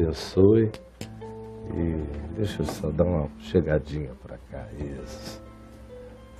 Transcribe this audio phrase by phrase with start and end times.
[0.00, 0.70] abençoe.
[1.72, 4.66] E deixa eu só dar uma chegadinha para cá.
[4.72, 5.42] Isso.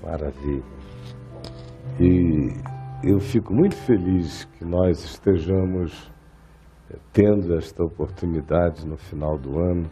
[0.03, 0.65] Maravilha.
[2.01, 2.55] E
[3.05, 6.11] eu fico muito feliz que nós estejamos
[6.91, 9.91] eh, tendo esta oportunidade no final do ano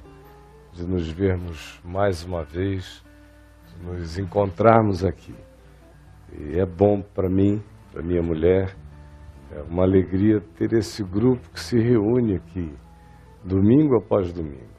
[0.72, 3.04] de nos vermos mais uma vez,
[3.66, 5.34] de nos encontrarmos aqui.
[6.32, 7.62] E é bom para mim,
[7.92, 8.76] para minha mulher,
[9.50, 12.72] é uma alegria ter esse grupo que se reúne aqui,
[13.48, 14.78] domingo após domingo.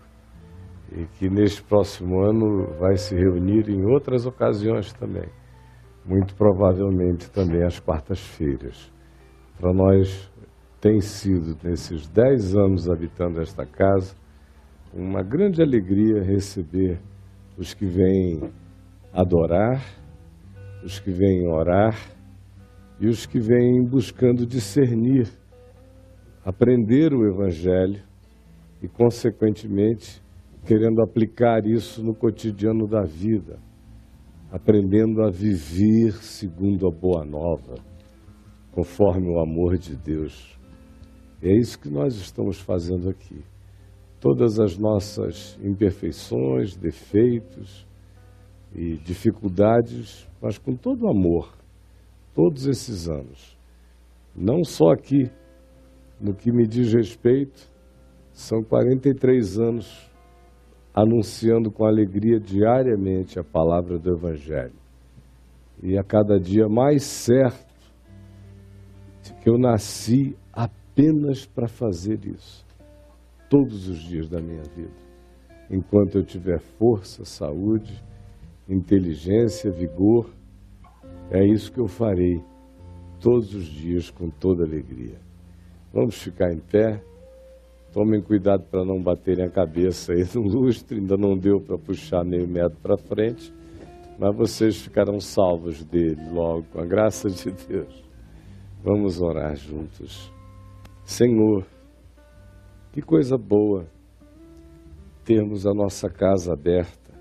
[0.91, 5.27] E que neste próximo ano vai se reunir em outras ocasiões também.
[6.05, 8.91] Muito provavelmente também às quartas-feiras.
[9.59, 10.31] Para nós
[10.79, 14.15] tem sido, nesses dez anos habitando esta casa,
[14.93, 16.99] uma grande alegria receber
[17.57, 18.49] os que vêm
[19.13, 19.83] adorar,
[20.83, 21.95] os que vêm orar
[22.99, 25.27] e os que vêm buscando discernir,
[26.43, 28.08] aprender o Evangelho
[28.81, 30.21] e, consequentemente,
[30.65, 33.59] querendo aplicar isso no cotidiano da vida,
[34.51, 37.75] aprendendo a viver segundo a boa nova,
[38.71, 40.57] conforme o amor de Deus.
[41.41, 43.43] E é isso que nós estamos fazendo aqui.
[44.19, 47.87] Todas as nossas imperfeições, defeitos
[48.75, 51.53] e dificuldades, mas com todo amor,
[52.35, 53.57] todos esses anos.
[54.35, 55.29] Não só aqui,
[56.19, 57.71] no que me diz respeito,
[58.39, 60.09] são 43 anos
[60.93, 64.79] anunciando com alegria diariamente a palavra do Evangelho.
[65.83, 67.75] E a cada dia mais certo
[69.21, 72.65] de que eu nasci apenas para fazer isso,
[73.49, 74.95] todos os dias da minha vida.
[75.69, 78.01] Enquanto eu tiver força, saúde,
[78.69, 80.29] inteligência, vigor,
[81.29, 82.41] é isso que eu farei
[83.19, 85.19] todos os dias com toda alegria.
[85.93, 87.03] Vamos ficar em pé.
[87.91, 92.23] Tomem cuidado para não baterem a cabeça aí no lustre, ainda não deu para puxar
[92.23, 93.51] meio metro para frente,
[94.19, 98.03] mas vocês ficarão salvos dele logo, com a graça de Deus.
[98.83, 100.31] Vamos orar juntos.
[101.03, 101.65] Senhor,
[102.91, 103.87] que coisa boa
[105.25, 107.13] termos a nossa casa aberta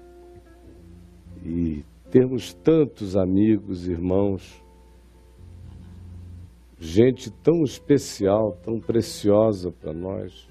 [1.45, 4.63] e termos tantos amigos, irmãos,
[6.79, 10.49] gente tão especial, tão preciosa para nós.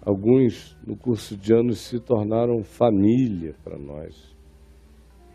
[0.00, 4.36] Alguns no curso de anos se tornaram família para nós.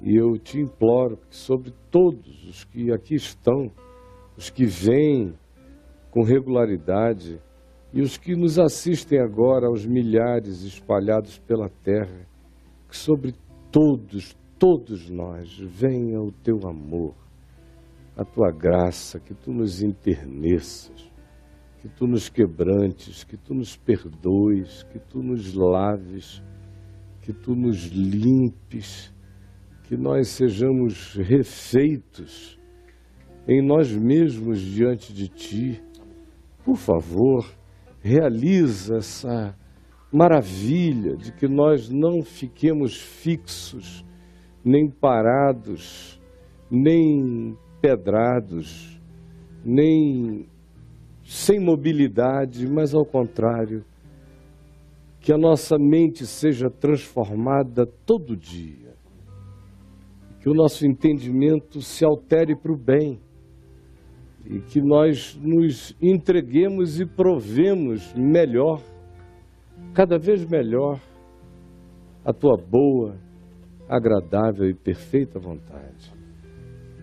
[0.02, 3.72] E eu te imploro que sobre todos os que aqui estão,
[4.38, 5.34] os que vêm
[6.12, 7.40] com regularidade
[7.94, 12.28] e os que nos assistem agora, aos milhares espalhados pela terra,
[12.90, 13.34] que sobre
[13.72, 17.14] todos, todos nós, venha o teu amor,
[18.18, 21.13] a tua graça, que tu nos enterneças,
[21.84, 26.42] que tu nos quebrantes, que tu nos perdoes, que tu nos laves,
[27.22, 29.14] que tu nos limpes,
[29.84, 32.58] que nós sejamos refeitos
[33.46, 35.84] em nós mesmos diante de ti.
[36.64, 37.46] Por favor,
[38.00, 39.54] realiza essa
[40.10, 44.06] maravilha de que nós não fiquemos fixos,
[44.64, 46.18] nem parados,
[46.72, 48.98] nem pedrados,
[49.66, 50.48] nem
[51.24, 53.84] sem mobilidade, mas ao contrário,
[55.20, 58.94] que a nossa mente seja transformada todo dia,
[60.42, 63.22] que o nosso entendimento se altere para o bem
[64.46, 68.82] e que nós nos entreguemos e provemos melhor,
[69.94, 71.00] cada vez melhor,
[72.26, 73.16] a tua boa,
[73.88, 76.23] agradável e perfeita vontade.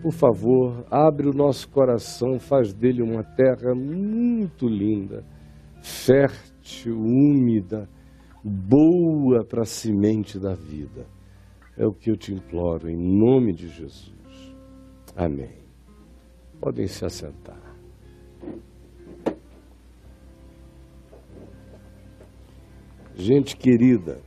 [0.01, 5.23] Por favor, abre o nosso coração, faz dele uma terra muito linda,
[5.79, 7.87] fértil, úmida,
[8.43, 11.05] boa para a semente da vida.
[11.77, 14.55] É o que eu te imploro, em nome de Jesus.
[15.15, 15.61] Amém.
[16.59, 17.61] Podem se assentar.
[23.13, 24.19] Gente querida,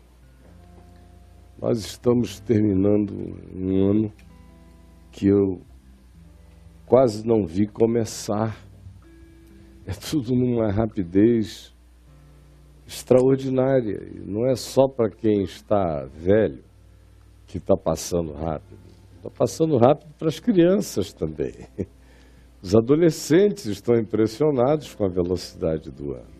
[1.60, 3.12] nós estamos terminando
[3.52, 4.12] um ano
[5.14, 5.60] que eu
[6.86, 8.56] quase não vi começar.
[9.86, 11.72] É tudo numa rapidez
[12.84, 14.02] extraordinária.
[14.12, 16.64] E não é só para quem está velho
[17.46, 18.80] que está passando rápido.
[19.16, 21.54] Está passando rápido para as crianças também.
[22.60, 26.34] Os adolescentes estão impressionados com a velocidade do ano.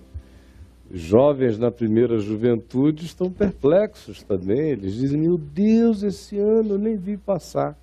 [0.91, 4.71] Os jovens na primeira juventude estão perplexos também.
[4.71, 7.79] Eles dizem: Meu Deus, esse ano eu nem vi passar.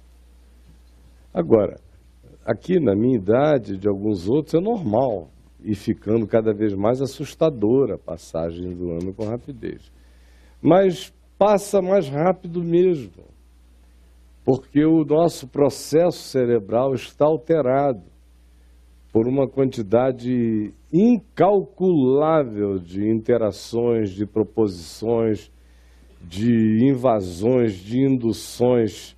[1.33, 1.79] Agora,
[2.45, 5.29] aqui na minha idade, de alguns outros, é normal
[5.63, 9.91] e ficando cada vez mais assustadora a passagem do ano com rapidez.
[10.61, 13.23] Mas passa mais rápido mesmo,
[14.43, 18.03] porque o nosso processo cerebral está alterado
[19.11, 25.51] por uma quantidade incalculável de interações, de proposições,
[26.21, 29.15] de invasões, de induções,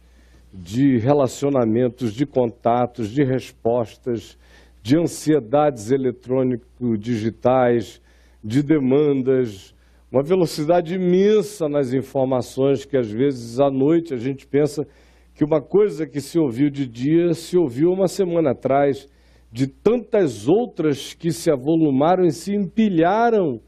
[0.54, 4.38] de relacionamentos, de contatos, de respostas,
[4.84, 8.00] de ansiedades eletrônico-digitais,
[8.44, 9.74] de demandas,
[10.12, 14.86] uma velocidade imensa nas informações que às vezes à noite a gente pensa
[15.34, 19.10] que uma coisa que se ouviu de dia se ouviu uma semana atrás,
[19.52, 23.60] de tantas outras que se avolumaram e se empilharam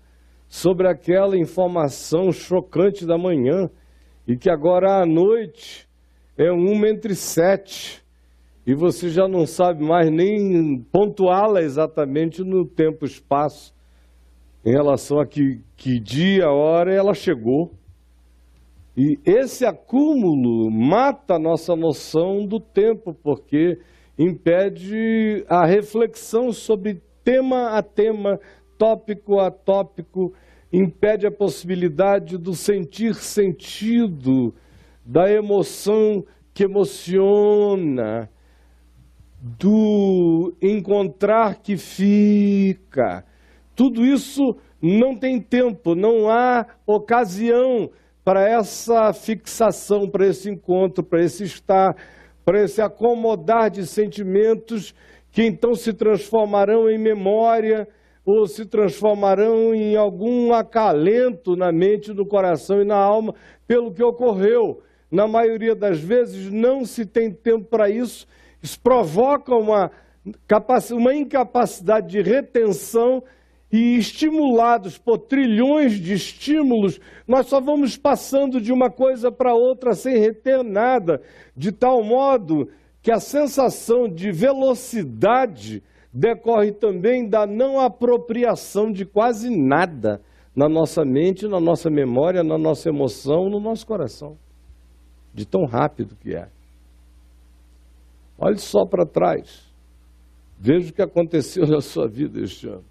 [0.48, 3.72] sobre aquela informação chocante da manhã
[4.28, 5.86] e que agora à noite
[6.38, 8.04] é uma entre sete.
[8.68, 13.74] E você já não sabe mais nem pontuá-la exatamente no tempo espaço.
[14.66, 17.72] Em relação a que, que dia, hora ela chegou.
[18.98, 23.78] E esse acúmulo mata a nossa noção do tempo, porque
[24.18, 28.40] impede a reflexão sobre tema a tema,
[28.78, 30.34] tópico a tópico,
[30.72, 34.54] impede a possibilidade do sentir sentido,
[35.06, 36.24] da emoção
[36.54, 38.30] que emociona,
[39.40, 43.24] do encontrar que fica.
[43.76, 47.90] Tudo isso não tem tempo, não há ocasião
[48.24, 51.96] para essa fixação, para esse encontro, para esse estar,
[52.44, 54.96] para esse acomodar de sentimentos
[55.32, 57.88] que então se transformarão em memória
[58.26, 63.36] ou se transformarão em algum acalento na mente, no coração e na alma
[63.68, 64.82] pelo que ocorreu.
[65.16, 68.28] Na maioria das vezes não se tem tempo para isso
[68.66, 69.92] isso provoca uma,
[70.92, 73.22] uma incapacidade de retenção
[73.72, 79.94] e estimulados por trilhões de estímulos, nós só vamos passando de uma coisa para outra
[79.94, 81.22] sem reter nada,
[81.56, 82.70] de tal modo
[83.04, 90.22] que a sensação de velocidade decorre também da não apropriação de quase nada
[90.56, 94.38] na nossa mente, na nossa memória, na nossa emoção, no nosso coração.
[95.36, 96.50] De tão rápido que é.
[98.40, 99.70] Olhe só para trás.
[100.58, 102.86] Veja o que aconteceu na sua vida este ano.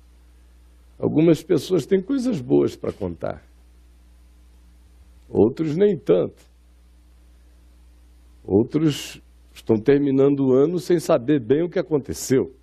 [0.99, 3.43] Algumas pessoas têm coisas boas para contar,
[5.29, 6.41] outros nem tanto.
[8.45, 9.21] Outros
[9.53, 12.55] estão terminando o ano sem saber bem o que aconteceu.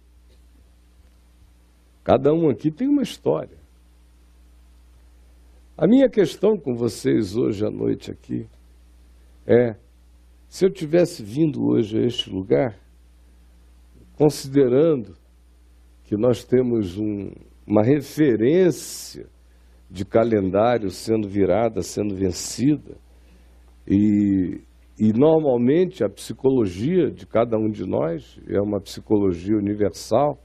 [2.03, 3.57] Cada um aqui tem uma história.
[5.77, 8.47] A minha questão com vocês hoje à noite aqui
[9.47, 9.75] é.
[10.47, 12.77] Se eu tivesse vindo hoje a este lugar,
[14.17, 15.15] considerando
[16.03, 17.31] que nós temos um,
[17.65, 19.27] uma referência
[19.89, 22.98] de calendário sendo virada, sendo vencida,
[23.88, 24.62] e,
[25.00, 30.38] e normalmente a psicologia de cada um de nós é uma psicologia universal,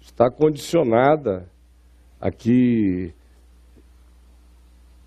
[0.00, 1.50] está condicionada
[2.20, 3.12] a que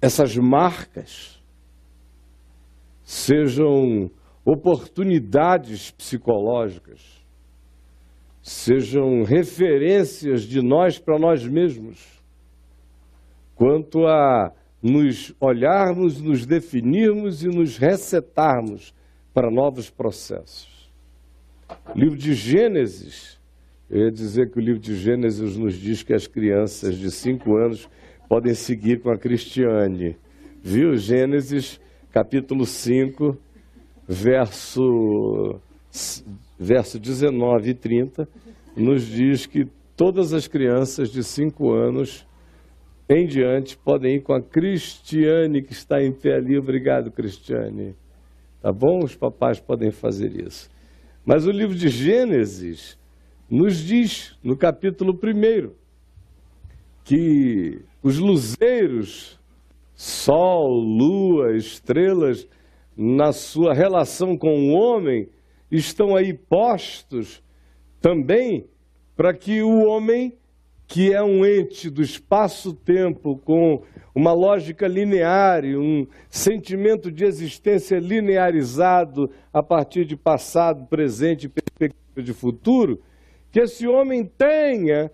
[0.02, 1.43] essas marcas
[3.04, 4.10] sejam
[4.46, 7.02] oportunidades psicológicas,
[8.42, 12.22] sejam referências de nós para nós mesmos,
[13.56, 18.94] quanto a nos olharmos, nos definirmos e nos resetarmos
[19.34, 20.92] para novos processos.
[21.96, 23.40] Livro de Gênesis,
[23.90, 27.56] eu ia dizer que o livro de Gênesis nos diz que as crianças de cinco
[27.56, 27.90] anos
[28.28, 30.18] podem seguir com a Cristiane.
[30.62, 30.96] Viu?
[30.96, 31.80] Gênesis
[32.14, 33.36] capítulo 5,
[34.08, 35.60] verso,
[36.60, 38.30] verso 19 e 30,
[38.78, 39.66] nos diz que
[39.98, 42.24] todas as crianças de 5 anos
[43.10, 46.56] em diante podem ir com a Cristiane, que está em pé ali.
[46.56, 47.96] Obrigado, Cristiane.
[48.62, 49.04] Tá bom?
[49.04, 50.70] Os papais podem fazer isso.
[51.26, 52.96] Mas o livro de Gênesis
[53.50, 55.72] nos diz, no capítulo 1,
[57.04, 59.40] que os luzeiros
[59.96, 62.48] sol, lua, estrelas,
[62.96, 65.28] na sua relação com o homem,
[65.72, 67.44] estão aí postos
[68.00, 68.68] também
[69.16, 70.34] para que o homem,
[70.88, 73.82] que é um ente do espaço-tempo, com
[74.14, 82.22] uma lógica linear um sentimento de existência linearizado a partir de passado, presente e perspectiva
[82.22, 83.02] de futuro,
[83.52, 85.12] que esse homem tenha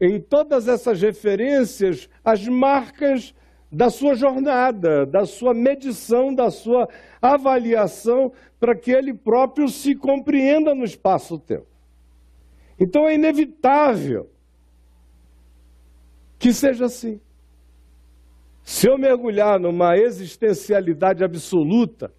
[0.00, 3.34] em todas essas referências as marcas
[3.72, 6.86] da sua jornada, da sua medição, da sua
[7.22, 11.66] avaliação, para que ele próprio se compreenda no espaço-tempo.
[12.78, 14.28] Então é inevitável
[16.38, 17.18] que seja assim.
[18.62, 22.12] Se eu mergulhar numa existencialidade absoluta,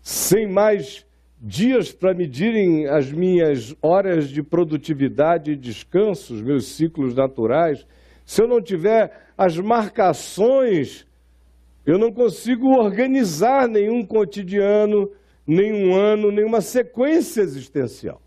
[0.00, 1.06] sem mais
[1.40, 7.86] dias para medirem as minhas horas de produtividade e descanso, os meus ciclos naturais,
[8.24, 11.06] se eu não tiver as marcações,
[11.86, 15.10] eu não consigo organizar nenhum cotidiano,
[15.46, 18.20] nenhum ano, nenhuma sequência existencial.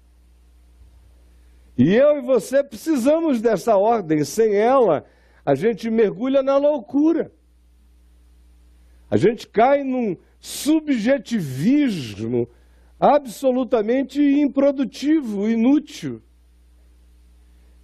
[1.77, 5.05] E eu e você precisamos dessa ordem, sem ela,
[5.45, 7.31] a gente mergulha na loucura.
[9.07, 12.49] A gente cai num subjetivismo
[12.99, 16.23] absolutamente improdutivo, inútil.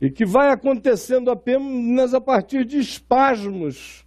[0.02, 4.06] E que vai acontecendo apenas a partir de espasmos.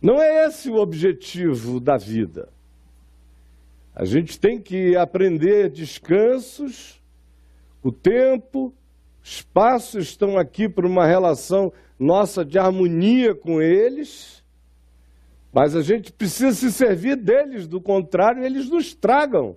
[0.00, 2.48] Não é esse o objetivo da vida.
[3.94, 7.02] A gente tem que aprender descansos,
[7.82, 8.72] o tempo,
[9.22, 14.42] espaço estão aqui para uma relação nossa de harmonia com eles
[15.52, 19.56] mas a gente precisa se servir deles, do contrário, eles nos tragam.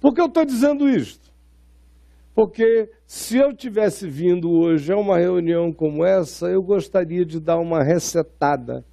[0.00, 1.27] Por que eu estou dizendo isto?
[2.38, 7.58] Porque se eu tivesse vindo hoje a uma reunião como essa, eu gostaria de dar
[7.58, 8.84] uma resetada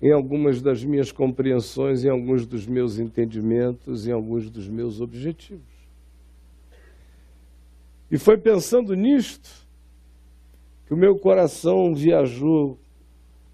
[0.00, 5.66] em algumas das minhas compreensões, em alguns dos meus entendimentos, em alguns dos meus objetivos.
[8.10, 9.50] E foi pensando nisto
[10.86, 12.78] que o meu coração viajou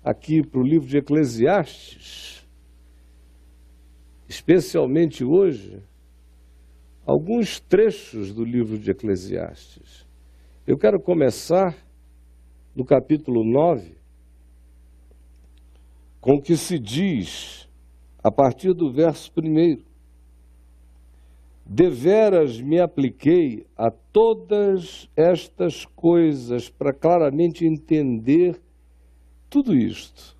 [0.04, 2.46] aqui para o livro de Eclesiastes,
[4.28, 5.82] especialmente hoje,
[7.08, 10.06] alguns trechos do livro de Eclesiastes.
[10.66, 11.74] Eu quero começar
[12.76, 13.96] no capítulo 9,
[16.20, 17.66] com o que se diz
[18.22, 19.82] a partir do verso 1.
[21.64, 28.60] Deveras me apliquei a todas estas coisas para claramente entender
[29.48, 30.36] tudo isto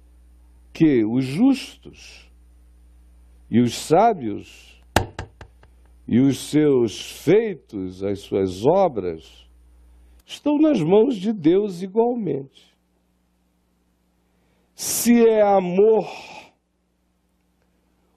[0.71, 2.31] que os justos
[3.51, 4.68] e os sábios
[6.09, 9.47] e os seus feitos, as suas obras,
[10.25, 12.75] estão nas mãos de Deus igualmente.
[14.75, 16.09] Se é amor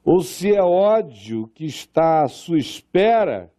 [0.04, 3.52] ou se é ódio que está à sua espera,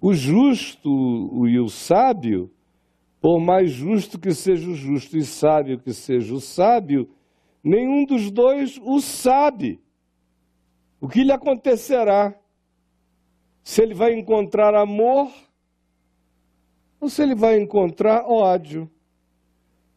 [0.00, 0.88] o justo
[1.48, 2.52] e o sábio
[3.20, 7.08] por mais justo que seja o justo e sábio que seja o sábio,
[7.62, 9.80] nenhum dos dois o sabe.
[11.00, 12.38] O que lhe acontecerá?
[13.68, 15.30] Se ele vai encontrar amor
[16.98, 18.90] ou se ele vai encontrar ódio.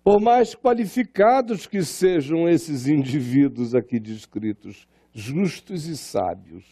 [0.03, 6.65] Por mais qualificados que sejam esses indivíduos aqui descritos, justos e sábios.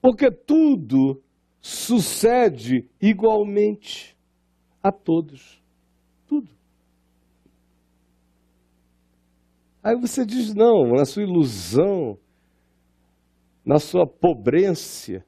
[0.00, 1.22] Porque tudo
[1.60, 4.16] sucede igualmente
[4.82, 5.62] a todos.
[6.26, 6.50] Tudo.
[9.82, 12.16] Aí você diz: não, na sua ilusão,
[13.62, 15.22] na sua pobreza,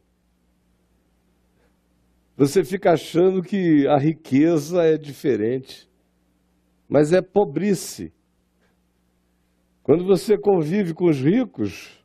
[2.37, 5.89] você fica achando que a riqueza é diferente,
[6.87, 8.13] mas é pobrice.
[9.83, 12.05] Quando você convive com os ricos,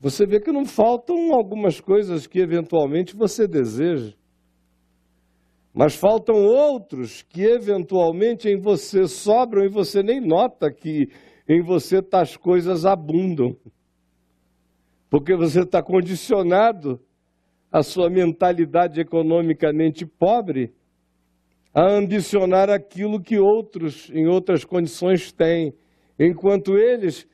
[0.00, 4.14] você vê que não faltam algumas coisas que eventualmente você deseja.
[5.72, 11.08] Mas faltam outros que eventualmente em você sobram e você nem nota que
[11.48, 13.56] em você tais coisas abundam.
[15.08, 17.00] Porque você está condicionado
[17.70, 20.72] a sua mentalidade economicamente pobre
[21.72, 25.74] a ambicionar aquilo que outros em outras condições têm,
[26.18, 27.26] enquanto eles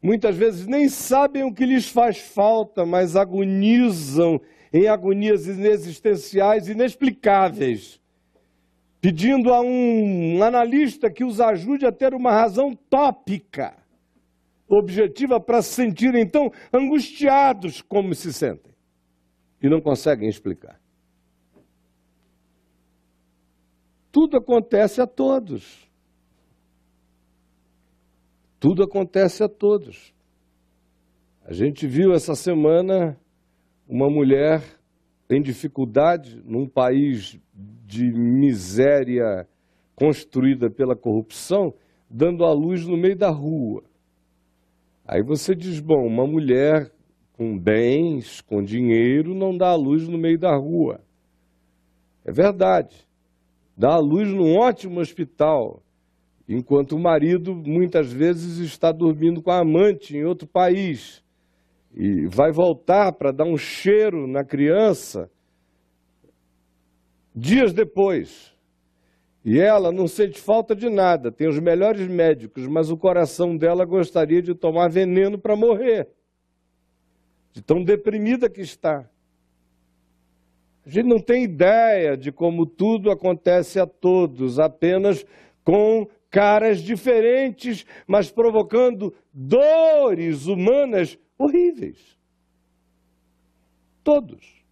[0.00, 4.40] muitas vezes nem sabem o que lhes faz falta, mas agonizam
[4.72, 7.98] em agonias inexistenciais inexplicáveis,
[9.00, 13.74] pedindo a um analista que os ajude a ter uma razão tópica,
[14.68, 18.68] objetiva, para se sentirem tão angustiados como se sentem
[19.62, 20.80] e não conseguem explicar.
[24.10, 25.88] Tudo acontece a todos.
[28.58, 30.12] Tudo acontece a todos.
[31.44, 33.18] A gente viu essa semana
[33.88, 34.62] uma mulher
[35.30, 37.38] em dificuldade num país
[37.86, 39.46] de miséria
[39.94, 41.74] construída pela corrupção,
[42.08, 43.82] dando a luz no meio da rua.
[45.06, 46.92] Aí você diz: bom, uma mulher
[47.38, 51.00] com bens, com dinheiro, não dá a luz no meio da rua.
[52.24, 53.06] É verdade.
[53.76, 55.80] Dá a luz num ótimo hospital,
[56.48, 61.22] enquanto o marido muitas vezes está dormindo com a amante em outro país
[61.94, 65.30] e vai voltar para dar um cheiro na criança
[67.32, 68.52] dias depois.
[69.44, 73.84] E ela não sente falta de nada, tem os melhores médicos, mas o coração dela
[73.84, 76.08] gostaria de tomar veneno para morrer,
[77.58, 79.10] de tão deprimida que está.
[80.86, 85.26] A gente não tem ideia de como tudo acontece a todos, apenas
[85.64, 92.16] com caras diferentes, mas provocando dores humanas horríveis.
[94.04, 94.64] Todos.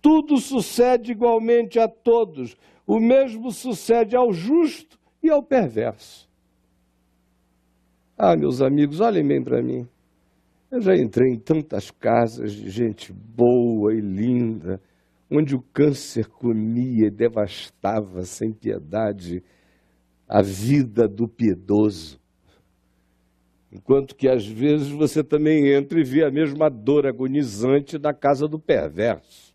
[0.00, 2.56] Tudo sucede igualmente a todos.
[2.86, 6.30] O mesmo sucede ao justo e ao perverso.
[8.16, 9.86] Ah, meus amigos, olhem bem para mim.
[10.70, 14.80] Eu já entrei em tantas casas de gente boa e linda,
[15.28, 19.42] onde o câncer comia e devastava sem piedade
[20.28, 22.20] a vida do piedoso.
[23.72, 28.46] Enquanto que às vezes você também entra e vê a mesma dor agonizante na casa
[28.46, 29.52] do perverso.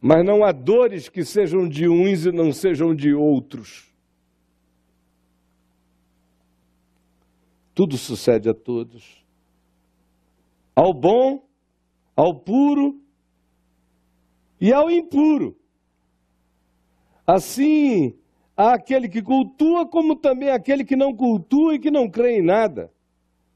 [0.00, 3.87] Mas não há dores que sejam de uns e não sejam de outros.
[7.78, 9.24] Tudo sucede a todos.
[10.74, 11.46] Ao bom,
[12.16, 13.00] ao puro
[14.60, 15.56] e ao impuro.
[17.24, 18.18] Assim,
[18.56, 22.42] há aquele que cultua, como também aquele que não cultua e que não crê em
[22.42, 22.92] nada.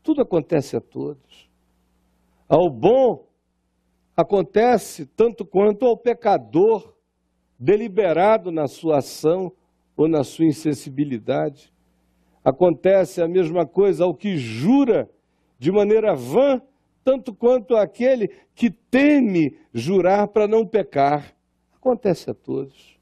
[0.05, 1.50] Tudo acontece a todos.
[2.49, 3.26] Ao bom,
[4.17, 6.95] acontece tanto quanto ao pecador
[7.58, 9.50] deliberado na sua ação
[9.97, 11.73] ou na sua insensibilidade.
[12.45, 15.09] Acontece a mesma coisa ao que jura
[15.59, 16.61] de maneira vã,
[17.05, 21.37] tanto quanto aquele que teme jurar para não pecar.
[21.73, 22.99] Acontece a todos.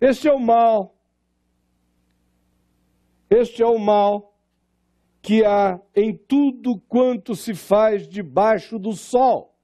[0.00, 0.94] Este é o mal.
[3.28, 4.34] Este é o mal
[5.20, 9.54] que há em tudo quanto se faz debaixo do sol.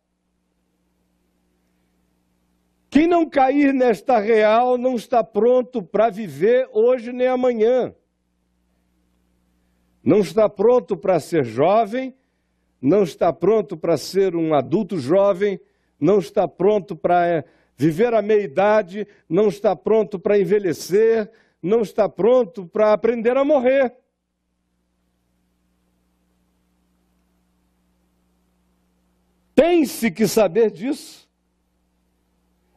[2.91, 7.95] Quem não cair nesta real não está pronto para viver hoje nem amanhã
[10.05, 12.15] não está pronto para ser jovem,
[12.81, 15.59] não está pronto para ser um adulto jovem,
[15.99, 21.31] não está pronto para eh, viver a meia-idade, não está pronto para envelhecer,
[21.63, 23.97] não está pronto para aprender a morrer.
[29.55, 31.27] Tem-se que saber disso.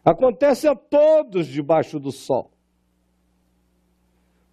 [0.05, 2.56] Acontece a todos debaixo do sol.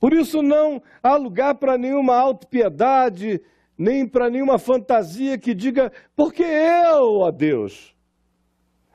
[0.04, 3.40] Por isso não há lugar para nenhuma autopiedade,
[3.78, 7.96] nem para nenhuma fantasia que diga, porque eu, ó Deus.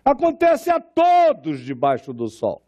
[0.05, 2.61] Acontece a todos debaixo do sol.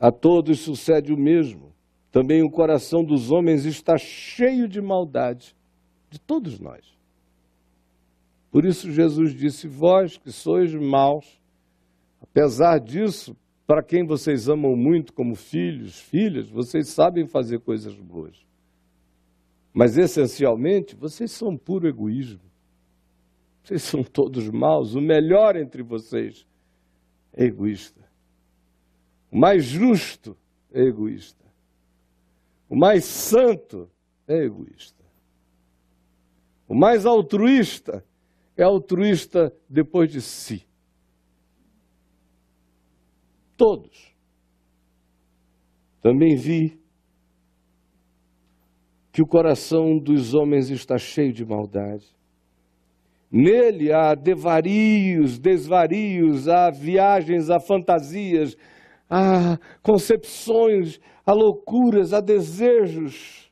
[0.00, 1.72] A todos sucede o mesmo.
[2.10, 5.54] Também o coração dos homens está cheio de maldade,
[6.10, 6.84] de todos nós.
[8.50, 11.43] Por isso Jesus disse: Vós que sois maus,
[12.34, 18.44] Apesar disso, para quem vocês amam muito como filhos, filhas, vocês sabem fazer coisas boas.
[19.72, 22.40] Mas essencialmente, vocês são puro egoísmo.
[23.62, 24.96] Vocês são todos maus.
[24.96, 26.44] O melhor entre vocês
[27.32, 28.02] é egoísta.
[29.30, 30.36] O mais justo
[30.72, 31.44] é egoísta.
[32.68, 33.88] O mais santo
[34.26, 35.04] é egoísta.
[36.66, 38.04] O mais altruísta
[38.56, 40.66] é altruísta depois de si.
[43.56, 44.14] Todos.
[46.02, 46.78] Também vi
[49.12, 52.04] que o coração dos homens está cheio de maldade.
[53.30, 58.56] Nele há devarios, desvarios, há viagens, há fantasias,
[59.08, 63.50] há concepções, há loucuras, há desejos,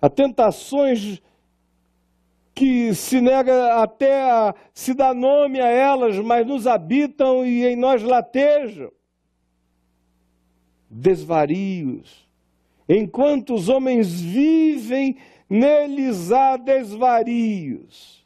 [0.00, 1.22] há tentações
[2.54, 7.74] que se nega até a se dar nome a elas, mas nos habitam e em
[7.74, 8.92] nós latejam.
[10.88, 12.28] Desvarios.
[12.88, 15.16] Enquanto os homens vivem,
[15.50, 18.24] neles há desvarios,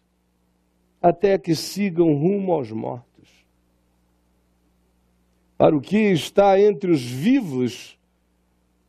[1.01, 3.07] até que sigam rumo aos mortos.
[5.57, 7.99] Para o que está entre os vivos,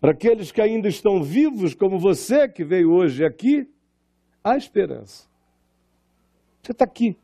[0.02, 3.67] para aqueles que ainda estão vivos, como você que veio hoje aqui,
[4.43, 5.29] há esperança.
[6.62, 7.17] Você está aqui.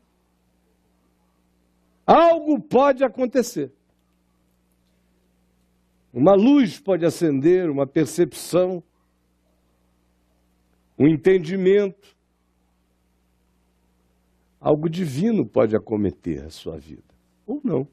[2.06, 3.72] Algo pode acontecer.
[6.12, 8.82] Uma luz pode acender, uma percepção,
[10.98, 12.16] um entendimento.
[14.60, 17.14] Algo divino pode acometer a sua vida,
[17.46, 17.86] ou não.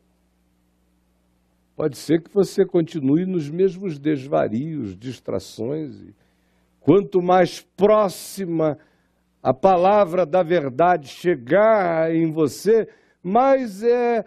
[1.76, 6.02] Pode ser que você continue nos mesmos desvarios, distrações.
[6.02, 6.16] E
[6.80, 8.78] quanto mais próxima
[9.44, 12.88] a palavra da verdade chegar em você,
[13.22, 14.24] mais é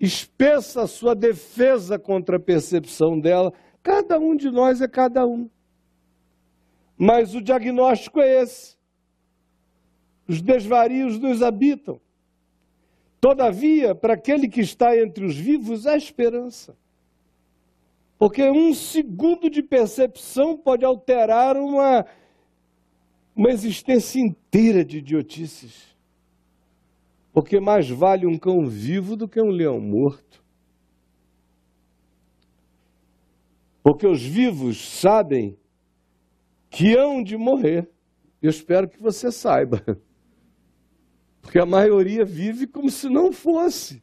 [0.00, 3.52] espessa a sua defesa contra a percepção dela.
[3.80, 5.48] Cada um de nós é cada um.
[6.98, 8.76] Mas o diagnóstico é esse.
[10.28, 12.00] Os desvarios nos habitam.
[13.20, 16.76] Todavia, para aquele que está entre os vivos, há esperança.
[18.18, 22.04] Porque um segundo de percepção pode alterar uma,
[23.36, 25.94] uma existência inteira de idiotices.
[27.32, 30.42] Porque mais vale um cão vivo do que um leão morto.
[33.82, 35.58] Porque os vivos sabem
[36.70, 37.88] que hão de morrer.
[38.40, 39.84] Eu espero que você saiba.
[41.42, 44.02] Porque a maioria vive como se não fosse.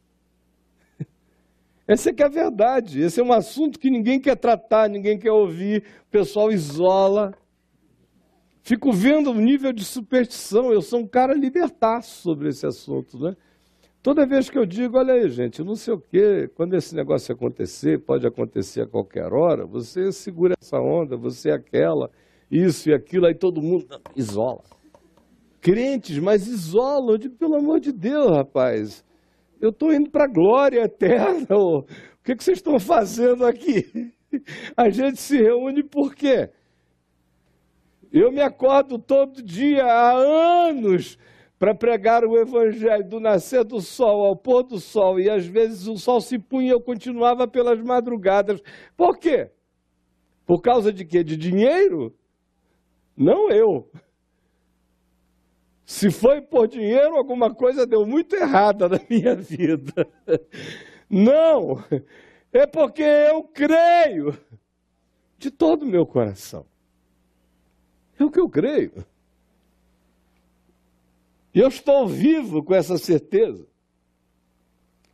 [1.86, 3.02] Essa é que é a verdade.
[3.02, 7.36] Esse é um assunto que ninguém quer tratar, ninguém quer ouvir, o pessoal isola.
[8.66, 10.72] Fico vendo o nível de superstição.
[10.72, 13.36] Eu sou um cara libertaço sobre esse assunto, né?
[14.02, 17.34] Toda vez que eu digo, olha aí, gente, não sei o quê, quando esse negócio
[17.34, 22.10] acontecer, pode acontecer a qualquer hora, você segura essa onda, você é aquela,
[22.50, 24.62] isso e aquilo, aí todo mundo isola.
[25.60, 27.12] Crentes, mas isolam.
[27.12, 29.04] Eu digo, pelo amor de Deus, rapaz,
[29.60, 31.54] eu estou indo para a glória eterna.
[31.56, 31.84] O
[32.24, 34.10] que, que vocês estão fazendo aqui?
[34.74, 36.50] A gente se reúne por quê?
[38.14, 40.12] Eu me acordo todo dia há
[40.68, 41.18] anos
[41.58, 45.88] para pregar o evangelho do nascer do sol ao pôr do sol e às vezes
[45.88, 48.62] o sol se punha e eu continuava pelas madrugadas.
[48.96, 49.50] Por quê?
[50.46, 51.24] Por causa de quê?
[51.24, 52.14] De dinheiro?
[53.16, 53.90] Não eu.
[55.84, 60.06] Se foi por dinheiro, alguma coisa deu muito errada na minha vida.
[61.10, 61.82] Não,
[62.52, 64.38] é porque eu creio
[65.36, 66.64] de todo o meu coração.
[68.18, 69.04] É o que eu creio.
[71.54, 73.66] E eu estou vivo com essa certeza.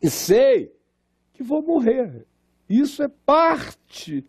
[0.03, 0.75] E sei
[1.35, 2.27] que vou morrer.
[2.69, 4.25] Isso é parte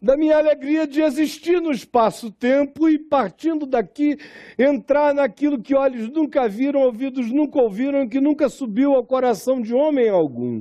[0.00, 4.18] da minha alegria de existir no espaço-tempo e, partindo daqui,
[4.58, 9.72] entrar naquilo que olhos nunca viram, ouvidos nunca ouviram, que nunca subiu ao coração de
[9.72, 10.60] homem algum.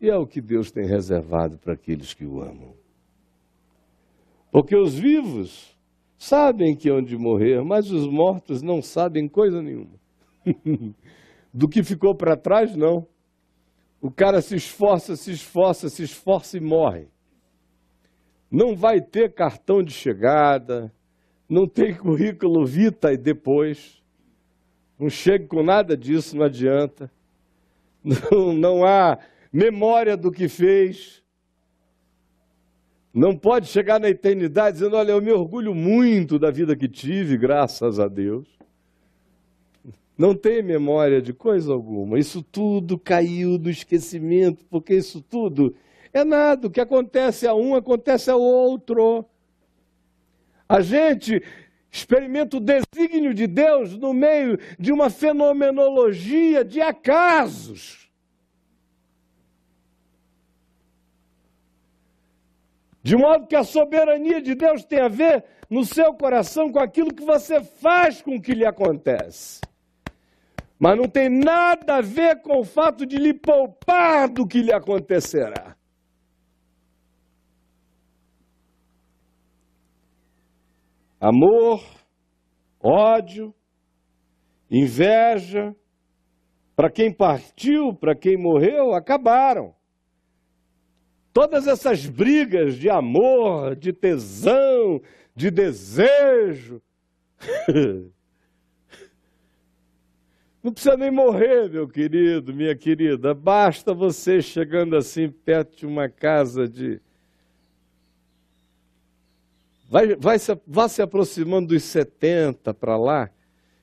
[0.00, 2.72] E é o que Deus tem reservado para aqueles que o amam.
[4.50, 5.76] Porque os vivos
[6.18, 9.98] sabem que hão de morrer, mas os mortos não sabem coisa nenhuma.
[11.54, 13.06] Do que ficou para trás, não.
[14.00, 17.08] O cara se esforça, se esforça, se esforça e morre
[18.50, 20.92] não vai ter cartão de chegada,
[21.48, 24.02] não tem currículo vita e depois.
[24.98, 27.10] Não chega com nada disso, não adianta.
[28.30, 29.18] Não, não há
[29.52, 31.22] memória do que fez.
[33.18, 37.36] Não pode chegar na eternidade dizendo: Olha, eu me orgulho muito da vida que tive,
[37.36, 38.46] graças a Deus.
[40.16, 42.16] Não tem memória de coisa alguma.
[42.16, 45.74] Isso tudo caiu do esquecimento, porque isso tudo
[46.12, 46.68] é nada.
[46.68, 49.24] O que acontece a um, acontece ao outro.
[50.68, 51.42] A gente
[51.90, 58.07] experimenta o desígnio de Deus no meio de uma fenomenologia de acasos.
[63.02, 67.14] De modo que a soberania de Deus tem a ver no seu coração com aquilo
[67.14, 69.60] que você faz com o que lhe acontece.
[70.78, 74.72] Mas não tem nada a ver com o fato de lhe poupar do que lhe
[74.72, 75.78] acontecerá.
[81.20, 81.82] amor,
[82.80, 83.54] ódio,
[84.70, 85.74] inveja,
[86.76, 89.74] para quem partiu, para quem morreu, acabaram.
[91.38, 95.00] Todas essas brigas de amor, de tesão,
[95.36, 96.82] de desejo.
[100.60, 103.34] Não precisa nem morrer, meu querido, minha querida.
[103.34, 107.00] Basta você chegando assim perto de uma casa de
[109.88, 113.30] vai, vai, se, vai se aproximando dos 70 para lá,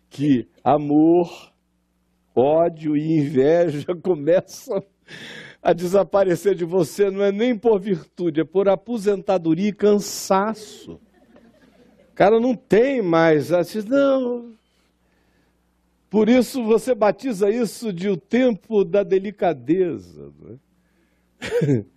[0.10, 1.54] que amor,
[2.36, 4.84] ódio e inveja começam
[5.66, 11.02] a desaparecer de você, não é nem por virtude, é por aposentadoria e cansaço.
[12.12, 14.54] O cara não tem mais, assim, não.
[16.08, 20.32] Por isso você batiza isso de o tempo da delicadeza.
[21.42, 21.84] É?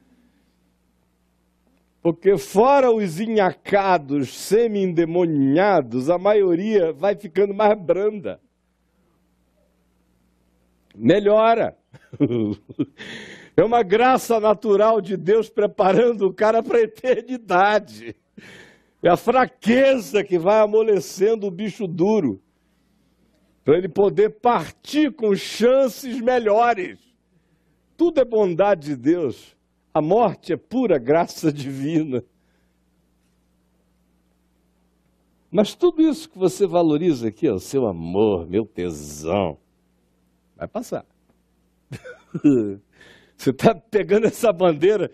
[2.01, 8.41] Porque fora os inhacados, semi-endemoniados, a maioria vai ficando mais branda.
[10.97, 11.77] Melhora.
[13.59, 18.15] É uma graça natural de Deus preparando o cara para a eternidade.
[19.03, 22.41] É a fraqueza que vai amolecendo o bicho duro,
[23.65, 27.01] para ele poder partir com chances melhores.
[27.97, 29.57] Tudo é bondade de Deus.
[29.93, 32.23] A morte é pura graça divina.
[35.51, 39.59] Mas tudo isso que você valoriza aqui, o seu amor, meu tesão,
[40.57, 41.05] vai passar.
[43.39, 45.09] Você está pegando essa bandeira,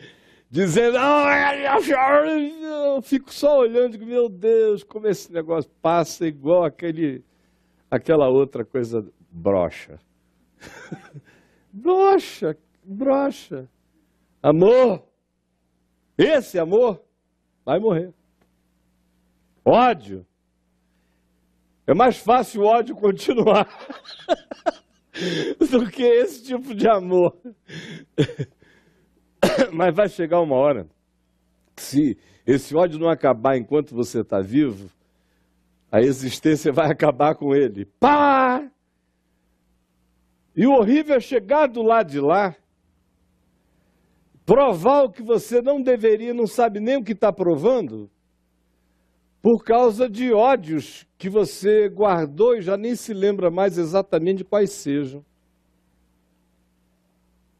[0.50, 7.22] dizendo, eu fico só olhando, meu Deus, como esse negócio passa igual aquele,
[7.90, 10.00] aquela outra coisa brocha.
[11.70, 13.68] brocha, brocha.
[14.42, 15.06] Amor,
[16.16, 17.04] esse amor
[17.62, 18.10] vai morrer.
[19.62, 20.26] Ódio.
[21.86, 23.68] É mais fácil o ódio continuar
[25.70, 27.36] do que esse tipo de amor.
[29.72, 30.88] Mas vai chegar uma hora,
[31.76, 34.90] se esse ódio não acabar enquanto você está vivo,
[35.90, 37.84] a existência vai acabar com ele.
[38.00, 38.68] Pá!
[40.56, 42.54] E o horrível é chegar do lado de lá,
[44.46, 48.10] provar o que você não deveria, não sabe nem o que está provando,
[49.44, 54.44] por causa de ódios que você guardou e já nem se lembra mais exatamente de
[54.44, 55.22] quais sejam.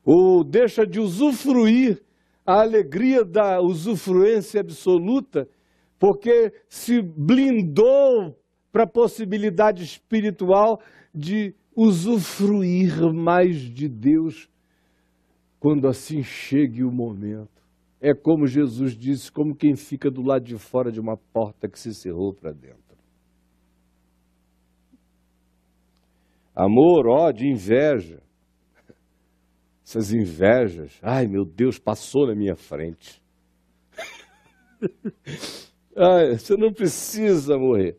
[0.02, 2.02] Ou deixa de usufruir
[2.46, 5.46] a alegria da usufruência absoluta,
[5.98, 8.34] porque se blindou
[8.72, 10.80] para a possibilidade espiritual
[11.14, 14.48] de usufruir mais de Deus
[15.60, 17.53] quando assim chegue o momento.
[18.06, 21.80] É como Jesus disse, como quem fica do lado de fora de uma porta que
[21.80, 22.98] se cerrou para dentro.
[26.54, 28.22] Amor, ódio, inveja.
[29.82, 33.22] Essas invejas, ai meu Deus, passou na minha frente.
[35.96, 37.98] ai, você não precisa morrer.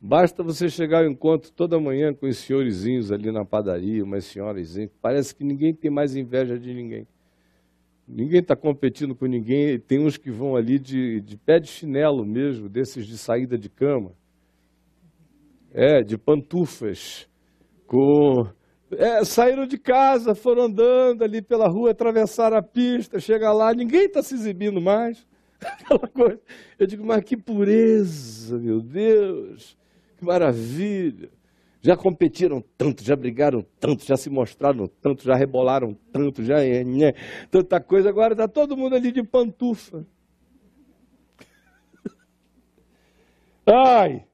[0.00, 4.76] Basta você chegar ao encontro toda manhã com os senhorizinhos ali na padaria, umas senhoras,
[5.02, 7.04] parece que ninguém tem mais inveja de ninguém.
[8.08, 9.78] Ninguém está competindo com ninguém.
[9.78, 13.68] Tem uns que vão ali de, de pé de chinelo mesmo, desses de saída de
[13.68, 14.12] cama.
[15.72, 17.28] É, de pantufas.
[17.86, 18.48] Com...
[18.92, 24.06] É, saíram de casa, foram andando ali pela rua, atravessaram a pista, chega lá, ninguém
[24.06, 25.26] está se exibindo mais.
[25.60, 26.40] Aquela coisa.
[26.78, 29.76] Eu digo, mas que pureza, meu Deus,
[30.16, 31.28] que maravilha
[31.80, 36.82] já competiram tanto, já brigaram tanto, já se mostraram tanto, já rebolaram tanto, já é,
[36.84, 37.12] né,
[37.50, 40.04] tanta coisa, agora está todo mundo ali de pantufa.
[43.64, 44.24] Ai,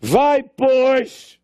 [0.00, 1.40] vai, pois,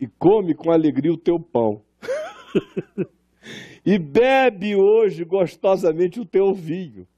[0.00, 1.82] e come com alegria o teu pão.
[3.84, 7.08] e bebe hoje gostosamente o teu vinho,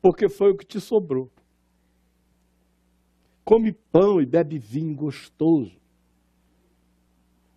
[0.00, 1.28] porque foi o que te sobrou
[3.52, 5.76] come pão e bebe vinho gostoso.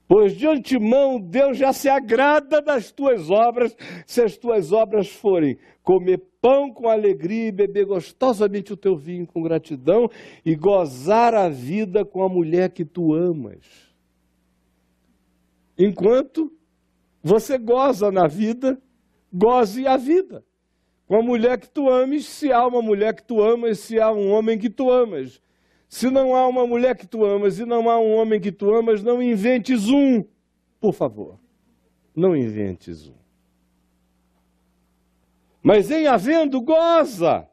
[0.06, 3.74] Pois de antemão Deus já se agrada das tuas obras,
[4.06, 9.26] se as tuas obras forem comer pão com alegria e beber gostosamente o teu vinho
[9.26, 10.10] com gratidão
[10.46, 13.66] e gozar a vida com a mulher que tu amas.
[15.80, 16.52] Enquanto
[17.24, 18.78] você goza na vida,
[19.32, 20.44] goze a vida.
[21.08, 24.12] Com a mulher que tu ames, se há uma mulher que tu amas, se há
[24.12, 25.42] um homem que tu amas.
[25.88, 28.74] Se não há uma mulher que tu amas e não há um homem que tu
[28.74, 30.24] amas, não inventes um,
[30.80, 31.40] por favor.
[32.16, 33.16] Não inventes um.
[35.62, 37.48] Mas em havendo, goza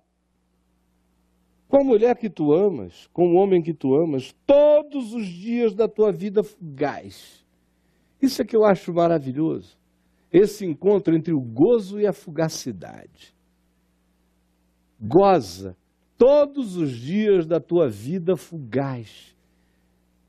[1.69, 5.75] com a mulher que tu amas, com o homem que tu amas, todos os dias
[5.75, 7.43] da tua vida fugaz.
[8.21, 9.79] Isso é que eu acho maravilhoso.
[10.31, 13.35] Esse encontro entre o gozo e a fugacidade.
[15.01, 15.75] Goza
[16.23, 19.37] todos os dias da tua vida fugaz,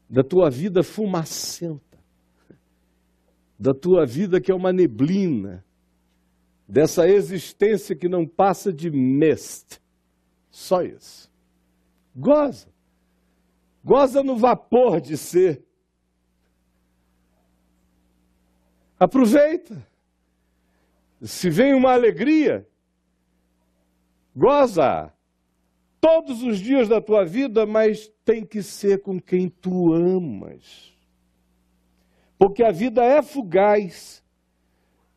[0.10, 2.00] da tua vida fumacenta,
[3.60, 5.64] da tua vida que é uma neblina,
[6.68, 9.80] dessa existência que não passa de mist.
[10.50, 11.32] Só isso.
[12.16, 12.74] Goza.
[13.86, 15.64] Goza no vapor de ser.
[19.00, 19.88] Aproveita.
[21.22, 22.68] Se vem uma alegria,
[24.36, 25.14] goza
[26.04, 30.94] todos os dias da tua vida, mas tem que ser com quem tu amas.
[32.38, 34.22] Porque a vida é fugaz.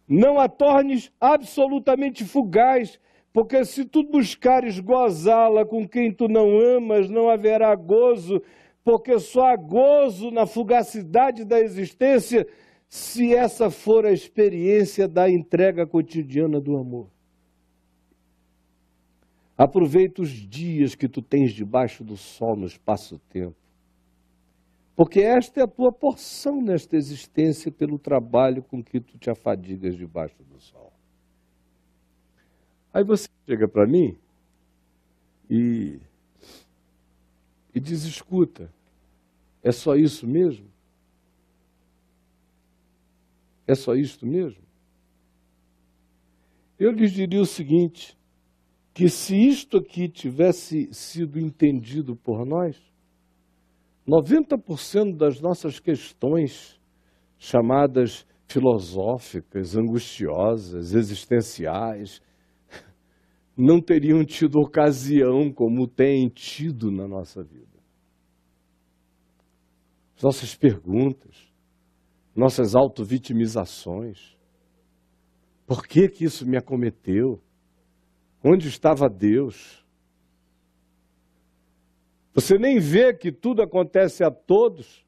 [0.06, 3.00] Não a tornes absolutamente fugaz,
[3.32, 8.40] porque se tu buscares gozá-la com quem tu não amas, não haverá gozo,
[8.84, 12.46] porque só há gozo na fugacidade da existência
[12.88, 17.15] se essa for a experiência da entrega cotidiana do amor.
[19.56, 23.56] Aproveita os dias que tu tens debaixo do sol no espaço-tempo.
[24.94, 29.94] Porque esta é a tua porção nesta existência pelo trabalho com que tu te afadigas
[29.94, 30.92] debaixo do sol.
[32.92, 34.16] Aí você chega para mim
[35.50, 36.00] e,
[37.74, 38.72] e diz: escuta,
[39.62, 40.66] é só isso mesmo?
[43.66, 44.62] É só isto mesmo?
[46.78, 48.16] Eu lhes diria o seguinte:
[48.96, 52.80] que se isto aqui tivesse sido entendido por nós,
[54.08, 56.80] 90% das nossas questões
[57.36, 62.22] chamadas filosóficas, angustiosas, existenciais,
[63.54, 67.78] não teriam tido ocasião como têm tido na nossa vida.
[70.16, 71.36] As nossas perguntas,
[72.34, 74.34] nossas autovitimizações.
[75.66, 77.42] Por que que isso me acometeu?
[78.48, 79.84] Onde estava Deus?
[82.32, 85.04] Você nem vê que tudo acontece a todos.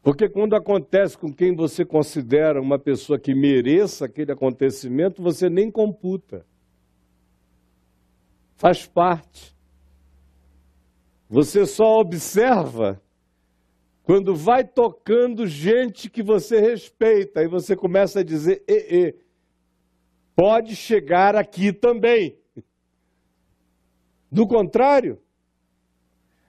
[0.00, 5.72] Porque quando acontece com quem você considera uma pessoa que mereça aquele acontecimento, você nem
[5.72, 6.46] computa.
[8.54, 9.52] Faz parte.
[11.28, 13.02] Você só observa
[14.04, 19.14] quando vai tocando gente que você respeita e você começa a dizer: e, e,
[20.34, 22.38] pode chegar aqui também.
[24.30, 25.20] Do contrário,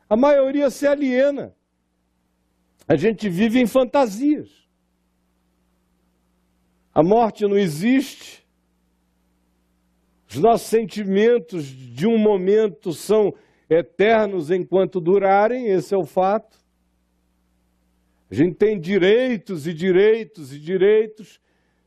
[0.10, 1.56] a maioria se aliena.
[2.88, 4.50] A gente vive em fantasias.
[6.94, 8.46] A morte não existe.
[10.30, 13.34] Os nossos sentimentos de um momento são
[13.70, 16.58] eternos enquanto durarem, esse é o fato.
[18.30, 21.40] A gente tem direitos e direitos e direitos,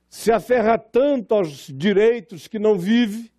[0.09, 3.33] se aferra tanto aos direitos que não vive,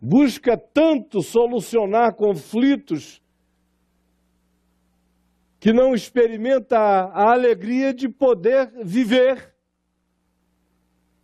[0.00, 3.22] busca tanto solucionar conflitos
[5.58, 9.54] que não experimenta a alegria de poder viver.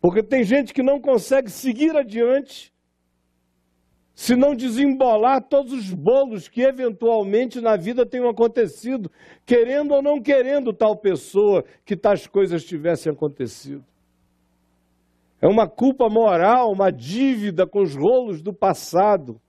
[0.00, 2.71] Porque tem gente que não consegue seguir adiante
[4.14, 9.10] se não desembolar todos os bolos que eventualmente na vida tenham acontecido,
[9.46, 13.84] querendo ou não querendo tal pessoa que tais coisas tivessem acontecido.
[15.40, 19.40] É uma culpa moral, uma dívida com os rolos do passado.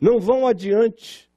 [0.00, 1.30] Não vão adiante.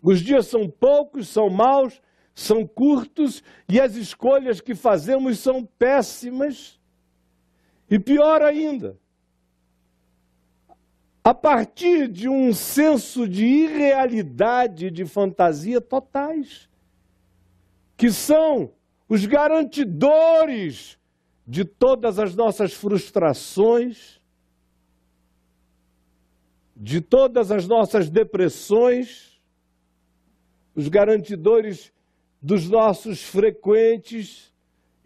[0.00, 2.00] Os dias são poucos, são maus,
[2.34, 6.78] são curtos e as escolhas que fazemos são péssimas.
[7.90, 8.96] E pior ainda,
[11.24, 16.68] a partir de um senso de irrealidade, de fantasia totais,
[17.96, 18.70] que são
[19.08, 20.98] os garantidores
[21.46, 24.20] de todas as nossas frustrações,
[26.76, 29.40] de todas as nossas depressões,
[30.74, 31.90] os garantidores
[32.42, 34.52] dos nossos frequentes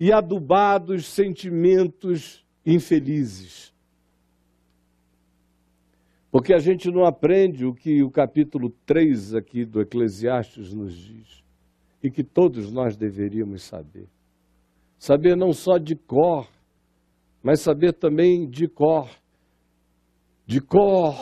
[0.00, 3.72] e adubados sentimentos infelizes.
[6.30, 11.42] Porque a gente não aprende o que o capítulo 3 aqui do Eclesiastes nos diz,
[12.02, 14.08] e que todos nós deveríamos saber.
[14.98, 16.46] Saber não só de cor,
[17.42, 19.08] mas saber também de cor.
[20.44, 21.14] De cor,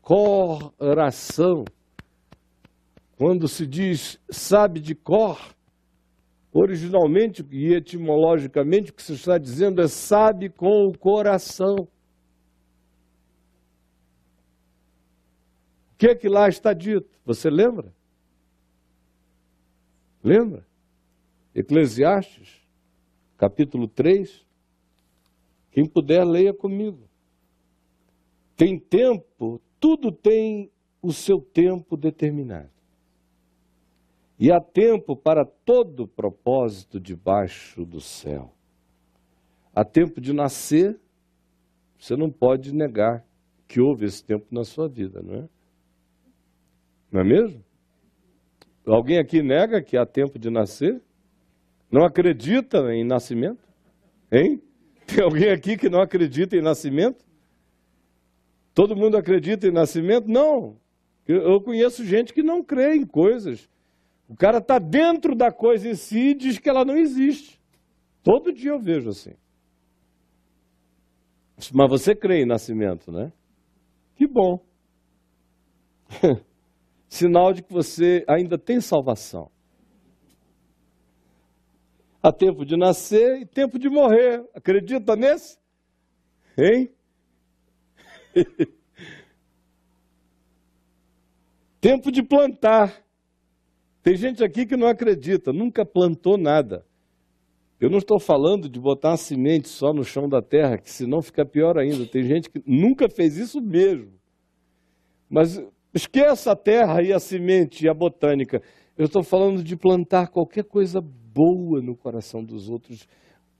[0.00, 1.64] coração.
[3.16, 5.38] Quando se diz sabe de cor,
[6.52, 11.86] originalmente e etimologicamente o que se está dizendo é sabe com o coração.
[16.00, 17.06] Que é que lá está dito?
[17.26, 17.92] Você lembra?
[20.24, 20.66] Lembra?
[21.54, 22.66] Eclesiastes,
[23.36, 24.46] capítulo 3.
[25.70, 27.06] Quem puder, leia comigo.
[28.56, 30.70] Tem tempo, tudo tem
[31.02, 32.70] o seu tempo determinado.
[34.38, 38.54] E há tempo para todo propósito debaixo do céu.
[39.74, 40.98] Há tempo de nascer,
[41.98, 43.22] você não pode negar
[43.68, 45.59] que houve esse tempo na sua vida, não é?
[47.10, 47.64] Não é mesmo?
[48.86, 51.02] Alguém aqui nega que há tempo de nascer?
[51.90, 53.68] Não acredita em nascimento?
[54.30, 54.62] Hein?
[55.06, 57.24] Tem alguém aqui que não acredita em nascimento?
[58.74, 60.28] Todo mundo acredita em nascimento?
[60.28, 60.78] Não.
[61.26, 63.68] Eu conheço gente que não crê em coisas.
[64.28, 67.60] O cara está dentro da coisa em si e diz que ela não existe.
[68.22, 69.34] Todo dia eu vejo assim.
[71.72, 73.32] Mas você crê em nascimento, né?
[74.16, 74.64] Que bom.
[77.10, 79.50] Sinal de que você ainda tem salvação.
[82.22, 84.48] Há tempo de nascer e tempo de morrer.
[84.54, 85.58] Acredita nesse?
[86.56, 86.88] Hein?
[91.80, 93.04] tempo de plantar.
[94.04, 96.86] Tem gente aqui que não acredita, nunca plantou nada.
[97.80, 101.20] Eu não estou falando de botar uma semente só no chão da terra, que senão
[101.20, 102.06] fica pior ainda.
[102.06, 104.12] Tem gente que nunca fez isso mesmo.
[105.28, 105.60] Mas
[105.94, 108.62] esqueça a terra e a semente e a botânica.
[108.96, 113.08] Eu estou falando de plantar qualquer coisa boa no coração dos outros,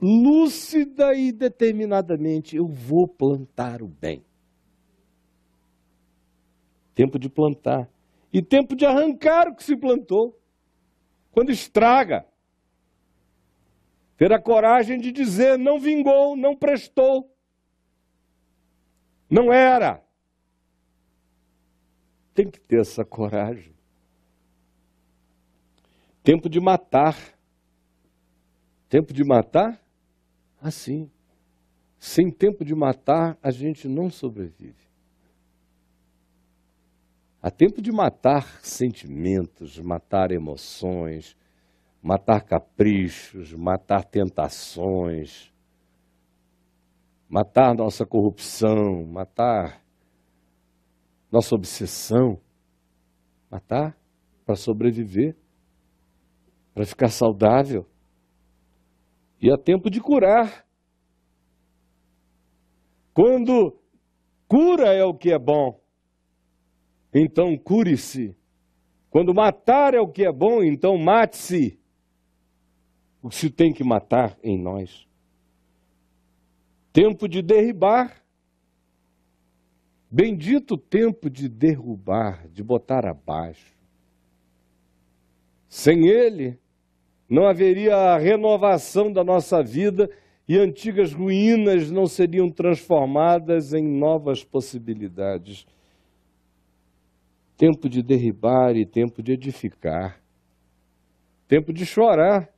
[0.01, 2.57] lúcida e determinadamente.
[2.57, 4.25] Eu vou plantar o bem.
[6.95, 7.89] Tempo de plantar.
[8.33, 10.39] E tempo de arrancar o que se plantou.
[11.33, 12.27] Quando estraga.
[14.17, 17.35] Ter a coragem de dizer: não vingou, não prestou.
[19.31, 20.03] Não era.
[22.41, 23.75] Tem que ter essa coragem.
[26.23, 27.15] Tempo de matar.
[28.89, 29.79] Tempo de matar?
[30.59, 31.11] Assim.
[31.99, 34.89] Sem tempo de matar, a gente não sobrevive.
[37.43, 41.37] Há tempo de matar sentimentos, matar emoções,
[42.03, 45.53] matar caprichos, matar tentações,
[47.29, 49.80] matar nossa corrupção, matar
[51.31, 52.41] nossa obsessão.
[53.51, 53.97] Matar
[54.45, 55.37] para sobreviver,
[56.75, 57.87] para ficar saudável.
[59.41, 60.67] E há tempo de curar.
[63.13, 63.79] Quando
[64.47, 65.81] cura é o que é bom,
[67.13, 68.37] então cure-se.
[69.11, 71.79] Quando matar é o que é bom, então mate-se.
[73.23, 75.07] O que se tem que matar em nós.
[76.93, 78.20] Tempo de derribar.
[80.11, 83.79] Bendito tempo de derrubar, de botar abaixo.
[85.69, 86.59] Sem ele,
[87.29, 90.11] não haveria a renovação da nossa vida
[90.49, 95.65] e antigas ruínas não seriam transformadas em novas possibilidades
[97.61, 100.19] tempo de derribar e tempo de edificar,
[101.47, 102.49] tempo de chorar.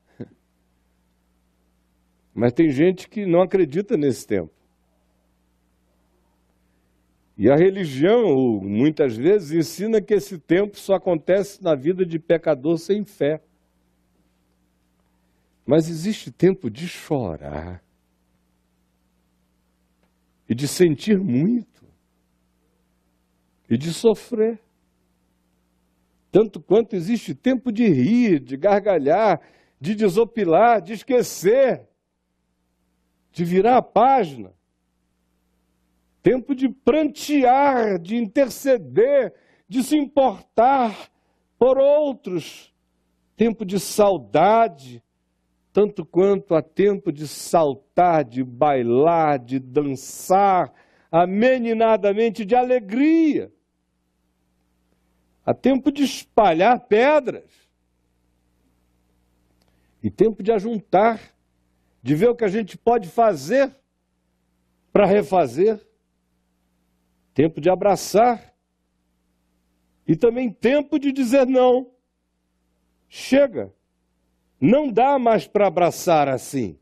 [2.33, 4.53] Mas tem gente que não acredita nesse tempo.
[7.37, 12.79] E a religião, muitas vezes, ensina que esse tempo só acontece na vida de pecador
[12.79, 13.43] sem fé.
[15.65, 17.83] Mas existe tempo de chorar
[20.49, 21.83] e de sentir muito
[23.71, 24.61] e de sofrer
[26.33, 29.39] tanto quanto existe tempo de rir, de gargalhar,
[29.79, 31.87] de desopilar, de esquecer,
[33.31, 34.51] de virar a página.
[36.23, 39.35] Tempo de prantear, de interceder,
[39.69, 41.11] de se importar
[41.59, 42.73] por outros.
[43.37, 45.03] Tempo de saudade,
[45.73, 50.73] tanto quanto há tempo de saltar, de bailar, de dançar,
[51.11, 53.51] ameninadamente de alegria.
[55.45, 57.51] Há tempo de espalhar pedras.
[60.03, 61.21] E tempo de ajuntar,
[62.03, 63.75] de ver o que a gente pode fazer
[64.93, 65.81] para refazer.
[67.35, 68.55] Tempo de abraçar.
[70.07, 71.91] E também tempo de dizer não.
[73.09, 73.73] Chega.
[74.61, 76.79] Não dá mais para abraçar assim.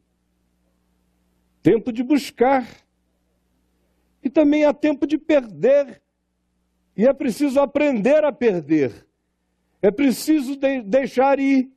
[1.62, 2.66] Tempo de buscar.
[4.22, 6.03] E também há tempo de perder
[7.01, 9.07] e é preciso aprender a perder.
[9.80, 11.72] É preciso de deixar ir.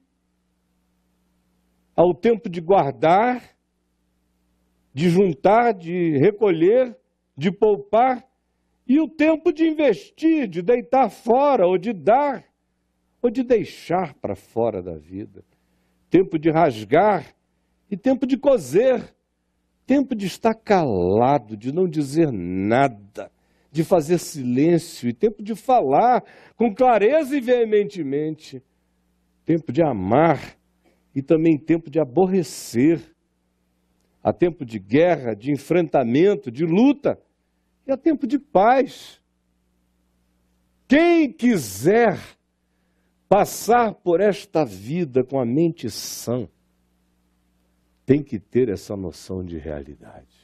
[1.95, 3.41] Ao tempo de guardar,
[4.93, 6.97] de juntar, de recolher,
[7.37, 8.27] de poupar,
[8.87, 12.43] e o tempo de investir, de deitar fora, ou de dar,
[13.21, 15.43] ou de deixar para fora da vida.
[16.09, 17.33] Tempo de rasgar
[17.89, 19.15] e tempo de coser.
[19.85, 23.29] Tempo de estar calado, de não dizer nada
[23.73, 26.23] de fazer silêncio e tempo de falar
[26.55, 28.61] com clareza e veementemente,
[29.43, 30.55] tempo de amar
[31.15, 33.01] e também tempo de aborrecer.
[34.23, 37.19] Há tempo de guerra, de enfrentamento, de luta
[37.91, 39.21] há tempo de paz.
[40.87, 42.19] Quem quiser
[43.27, 46.47] passar por esta vida com a mente sã,
[48.05, 50.43] tem que ter essa noção de realidade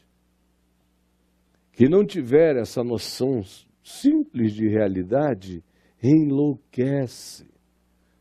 [1.80, 3.42] que não tiver essa noção
[3.82, 5.64] simples de realidade,
[6.04, 7.50] enlouquece,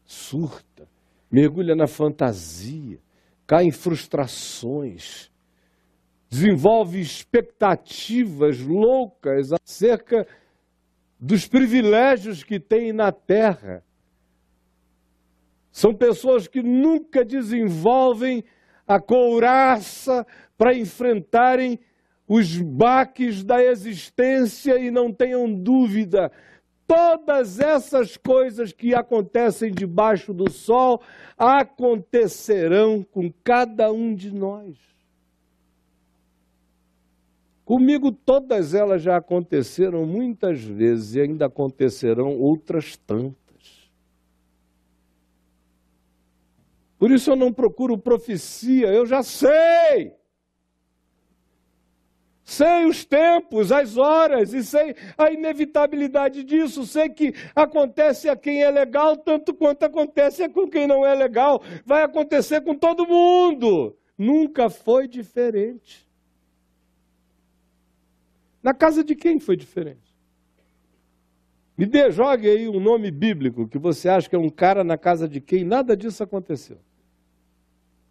[0.05, 0.89] surta,
[1.29, 3.01] mergulha na fantasia,
[3.45, 5.28] cai em frustrações,
[6.29, 10.27] desenvolve expectativas loucas acerca
[11.19, 13.83] dos privilégios que têm na terra.
[15.73, 18.45] São pessoas que nunca desenvolvem
[18.87, 20.27] a couraça
[20.57, 21.79] para enfrentarem
[22.27, 26.31] os baques da existência e não tenham dúvida.
[26.87, 31.03] Todas essas coisas que acontecem debaixo do sol
[31.37, 34.88] acontecerão com cada um de nós.
[37.69, 43.91] Comigo todas elas já aconteceram muitas vezes e ainda acontecerão outras tantas.
[46.99, 50.15] Por isso eu não procuro profecia, eu já sei.
[52.43, 56.87] Sei os tempos, as horas e sei a inevitabilidade disso.
[56.87, 61.63] Sei que acontece a quem é legal tanto quanto acontece com quem não é legal.
[61.85, 63.95] Vai acontecer com todo mundo.
[64.17, 66.08] Nunca foi diferente.
[68.69, 70.15] Na casa de quem foi diferente?
[71.75, 74.99] Me dê, jogue aí um nome bíblico que você acha que é um cara na
[74.99, 76.77] casa de quem nada disso aconteceu.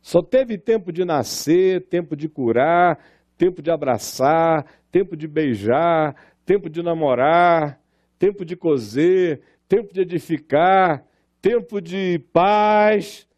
[0.01, 2.97] Só teve tempo de nascer, tempo de curar,
[3.37, 7.79] tempo de abraçar, tempo de beijar, tempo de namorar,
[8.17, 11.05] tempo de cozer, tempo de edificar,
[11.39, 13.29] tempo de paz.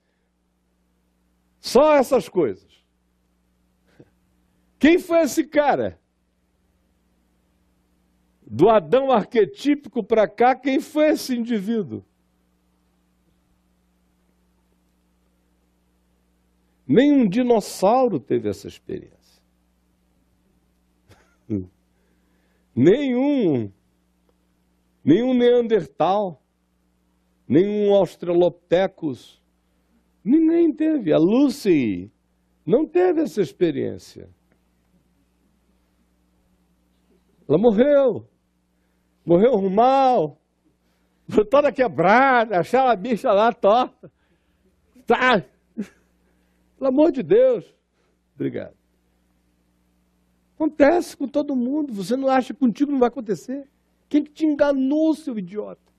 [1.59, 2.81] Só essas coisas.
[4.79, 5.98] Quem foi esse cara?
[8.51, 12.03] Do Adão arquetípico para cá, quem foi esse indivíduo?
[16.87, 19.43] Nenhum dinossauro teve essa experiência.
[22.75, 23.71] nenhum,
[25.05, 26.41] nenhum Neandertal,
[27.47, 29.39] nenhum Australopithecus,
[30.23, 31.13] ninguém teve.
[31.13, 32.11] A Lucy
[32.65, 34.27] não teve essa experiência.
[37.47, 38.27] Ela morreu.
[39.29, 40.41] Morreu mal,
[41.51, 44.11] toda quebrada, achava a bicha lá torta.
[45.05, 45.45] Tá.
[46.75, 47.63] Pelo amor de Deus.
[48.33, 48.73] Obrigado.
[50.55, 51.93] Acontece com todo mundo.
[51.93, 53.69] Você não acha que contigo não vai acontecer?
[54.09, 55.93] Quem que te enganou, seu idiota?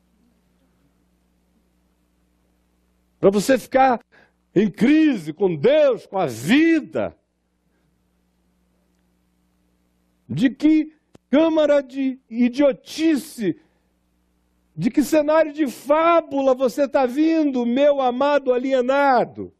[3.21, 4.05] Para você ficar
[4.53, 7.17] em crise com Deus, com a vida.
[10.29, 10.99] De que
[11.31, 13.57] câmara de idiotice.
[14.77, 19.53] De que cenário de fábula você está vindo, meu amado alienado?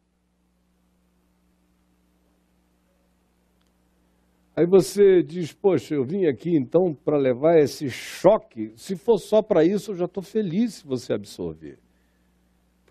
[4.55, 8.73] Aí você diz, poxa, eu vim aqui então para levar esse choque.
[8.75, 11.79] Se for só para isso, eu já estou feliz se você absorver.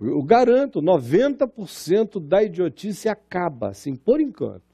[0.01, 4.65] Eu garanto, 90% da idiotice acaba, assim, por enquanto.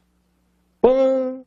[0.81, 1.45] Pã!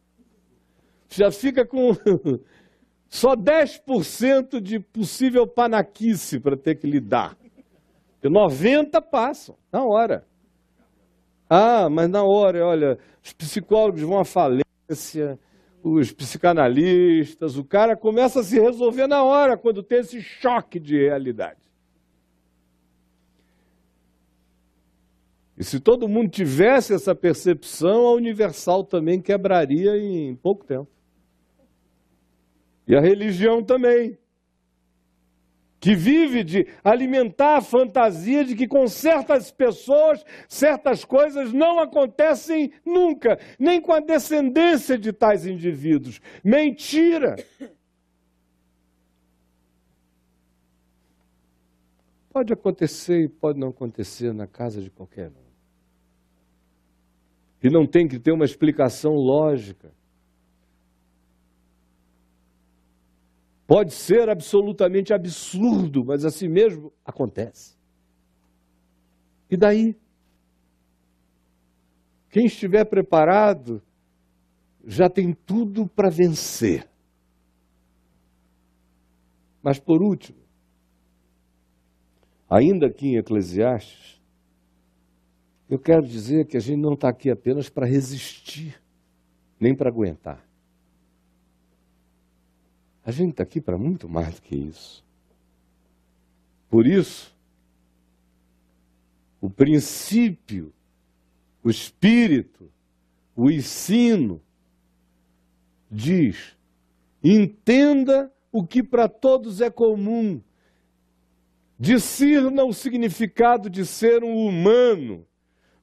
[1.10, 1.92] Já fica com
[3.10, 7.38] só 10% de possível panaquice para ter que lidar.
[8.24, 10.26] E 90 passam, na hora.
[11.50, 15.40] Ah, mas na hora, olha, os psicólogos vão à falência,
[15.82, 20.98] os psicanalistas, o cara começa a se resolver na hora, quando tem esse choque de
[20.98, 21.70] realidade.
[25.58, 30.88] E se todo mundo tivesse essa percepção, a Universal também quebraria em pouco tempo.
[32.90, 34.18] E a religião também.
[35.80, 42.74] Que vive de alimentar a fantasia de que com certas pessoas, certas coisas não acontecem
[42.84, 46.20] nunca, nem com a descendência de tais indivíduos.
[46.44, 47.36] Mentira!
[52.34, 55.50] Pode acontecer e pode não acontecer na casa de qualquer um.
[57.64, 59.92] E não tem que ter uma explicação lógica.
[63.70, 67.78] Pode ser absolutamente absurdo, mas assim mesmo acontece.
[69.48, 69.96] E daí?
[72.32, 73.80] Quem estiver preparado
[74.84, 76.90] já tem tudo para vencer.
[79.62, 80.40] Mas por último,
[82.50, 84.20] ainda aqui em Eclesiastes,
[85.70, 88.82] eu quero dizer que a gente não está aqui apenas para resistir,
[89.60, 90.49] nem para aguentar.
[93.06, 95.04] A gente está aqui para muito mais do que isso.
[96.70, 97.36] Por isso,
[99.42, 100.74] o princípio,
[101.64, 102.72] o espírito,
[103.36, 104.42] o ensino
[105.90, 106.58] diz:
[107.24, 110.42] entenda o que para todos é comum,
[111.80, 115.26] discirna o significado de ser um humano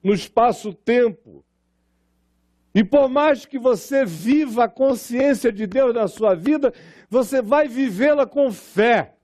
[0.03, 1.43] no espaço-tempo,
[2.77, 6.71] E por mais que você viva a consciência de Deus na sua vida,
[7.09, 9.15] você vai vivê-la com fé.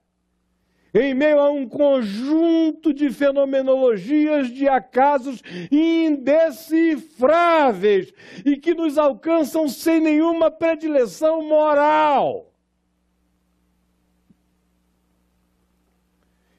[0.92, 5.40] Em meio a um conjunto de fenomenologias de acasos
[5.70, 8.12] indecifráveis
[8.44, 12.52] e que nos alcançam sem nenhuma predileção moral.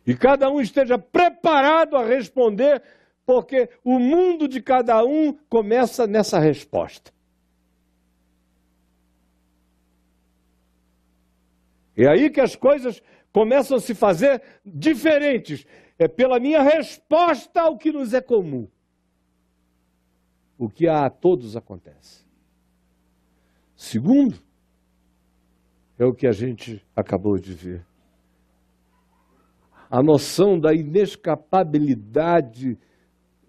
[0.08, 2.82] E cada um esteja preparado a responder
[3.26, 7.12] porque o mundo de cada um começa nessa resposta.
[11.98, 13.02] É aí que as coisas
[13.32, 15.66] começam a se fazer diferentes.
[15.98, 18.68] É pela minha resposta ao que nos é comum.
[20.58, 22.24] O que a todos acontece.
[23.76, 24.40] Segundo,
[25.98, 27.86] é o que a gente acabou de ver.
[29.90, 32.78] A noção da inescapabilidade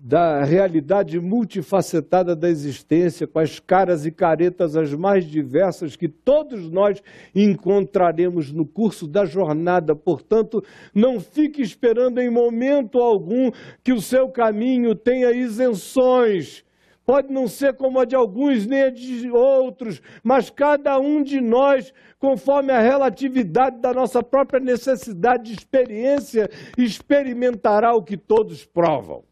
[0.06, 6.70] da realidade multifacetada da existência, com as caras e caretas as mais diversas que todos
[6.70, 7.02] nós
[7.34, 9.96] encontraremos no curso da jornada.
[9.96, 10.62] Portanto,
[10.94, 13.50] não fique esperando em momento algum
[13.82, 16.64] que o seu caminho tenha isenções.
[17.04, 21.40] Pode não ser como a de alguns nem a de outros, mas cada um de
[21.40, 26.48] nós, conforme a relatividade da nossa própria necessidade de experiência,
[26.78, 29.24] experimentará o que todos provam.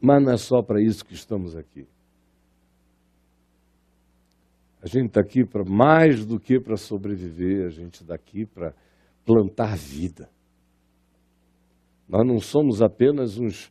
[0.00, 1.86] Mas não é só para isso que estamos aqui.
[4.82, 8.74] A gente está aqui para mais do que para sobreviver, a gente está aqui para
[9.26, 10.28] plantar vida.
[12.08, 13.70] Nós não somos apenas uns,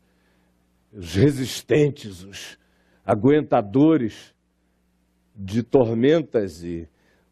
[0.94, 2.58] resistentes, os
[3.06, 4.34] aguentadores
[5.36, 6.88] de tormentas e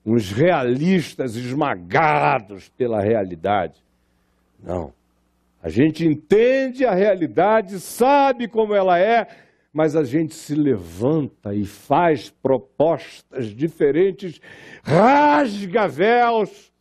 [0.06, 3.84] uns realistas esmagados pela realidade.
[4.60, 4.97] Não.
[5.68, 9.28] A gente entende a realidade, sabe como ela é,
[9.74, 14.40] mas a gente se levanta e faz propostas diferentes,
[14.82, 16.72] rasga véus.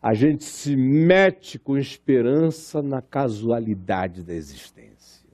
[0.00, 5.28] A gente se mete com esperança na casualidade da existência.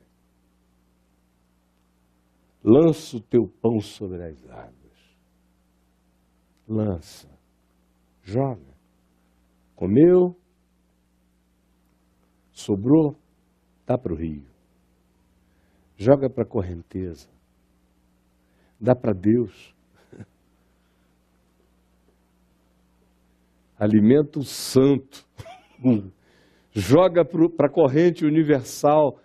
[2.65, 4.99] Lança o teu pão sobre as águas.
[6.67, 7.29] Lança.
[8.25, 8.75] Joga.
[9.77, 10.37] Comeu,
[12.61, 13.17] Sobrou,
[13.87, 14.45] dá para o rio.
[15.97, 17.27] Joga para a correnteza.
[18.79, 19.75] Dá para Deus.
[23.79, 25.27] Alimento santo.
[26.71, 29.19] Joga para a corrente universal.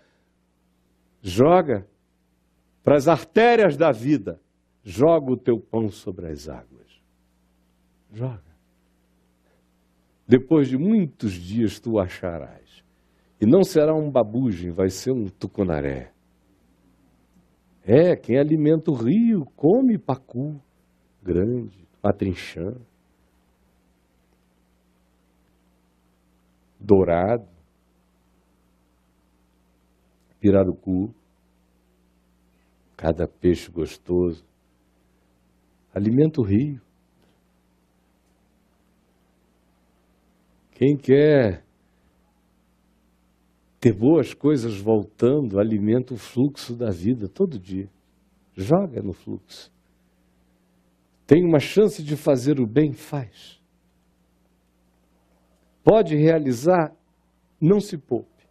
[1.21, 1.85] Joga
[2.85, 4.39] para as artérias da vida.
[4.81, 7.01] Joga o teu pão sobre as águas.
[8.13, 8.55] Joga.
[10.25, 12.84] Depois de muitos dias tu acharás
[13.39, 16.11] e não será um babugem, vai ser um tucunaré.
[17.83, 20.59] É, quem alimenta o rio come pacu
[21.21, 22.75] grande, patrinchã,
[26.79, 27.47] dourado,
[30.39, 31.13] pirarucu,
[32.95, 34.45] cada peixe gostoso.
[35.93, 36.79] Alimenta o rio.
[40.71, 41.64] Quem quer
[43.85, 47.87] ter boas coisas voltando alimenta o fluxo da vida todo dia.
[48.55, 49.71] Joga no fluxo.
[51.27, 52.93] Tem uma chance de fazer o bem?
[52.93, 53.61] Faz.
[55.83, 56.95] Pode realizar?
[57.61, 58.47] Não se poupe.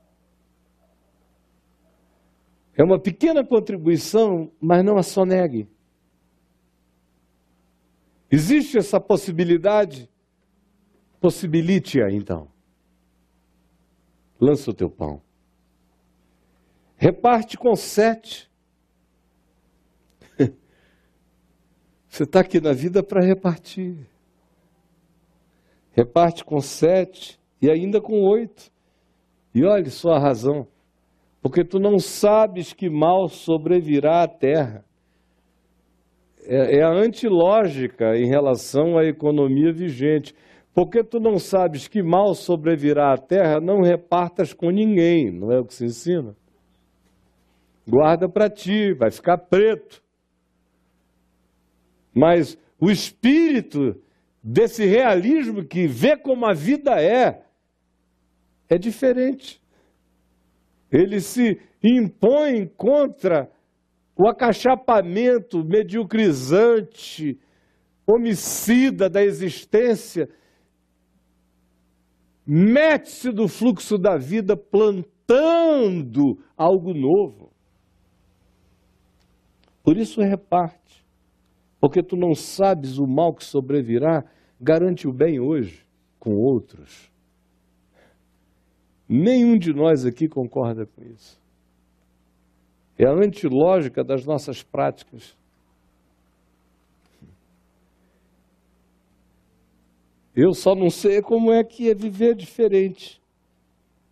[2.78, 5.68] É uma pequena contribuição, mas não a sonegue.
[8.30, 10.08] Existe essa possibilidade?
[11.20, 12.53] Possibilite-a então.
[14.44, 15.22] Lança o teu pão.
[16.96, 18.50] Reparte com sete.
[22.06, 24.06] Você está aqui na vida para repartir.
[25.92, 28.70] Reparte com sete e ainda com oito.
[29.54, 30.68] E olhe só a razão.
[31.40, 34.84] Porque tu não sabes que mal sobrevirá à terra.
[36.42, 40.34] É, é a antilógica em relação à economia vigente.
[40.74, 45.30] Porque tu não sabes que mal sobrevirá à terra, não repartas com ninguém.
[45.30, 46.34] Não é o que se ensina?
[47.86, 50.02] guarda para ti, vai ficar preto.
[52.14, 54.00] Mas o espírito
[54.42, 57.44] desse realismo que vê como a vida é,
[58.68, 59.60] é diferente.
[60.90, 63.50] Ele se impõe contra
[64.16, 67.38] o acachapamento mediocrizante,
[68.06, 70.28] homicida da existência,
[72.46, 77.50] mete-se do fluxo da vida plantando algo novo.
[79.82, 81.04] Por isso reparte.
[81.80, 84.24] Porque tu não sabes o mal que sobrevirá,
[84.58, 85.84] garante o bem hoje
[86.18, 87.12] com outros.
[89.06, 91.38] Nenhum de nós aqui concorda com isso.
[92.98, 95.36] É a antilógica das nossas práticas.
[100.34, 103.22] Eu só não sei como é que é viver diferente.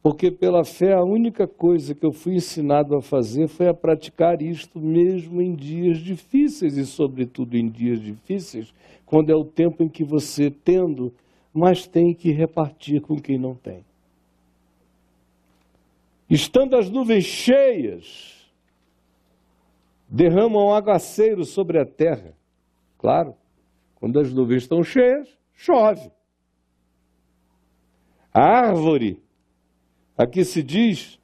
[0.03, 4.43] Porque pela fé a única coisa que eu fui ensinado a fazer foi a praticar
[4.43, 8.75] isto mesmo em dias difíceis e sobretudo em dias difíceis,
[9.07, 11.13] quando é o tempo em que você tendo,
[11.55, 13.85] mas tem que repartir com quem não tem.
[16.29, 18.51] Estando as nuvens cheias,
[20.09, 22.33] derramam aguaceiros sobre a terra.
[22.99, 23.35] Claro,
[23.97, 25.29] quando as nuvens estão cheias,
[25.63, 26.11] chove.
[28.35, 29.23] A árvore,
[30.19, 31.21] aqui se diz,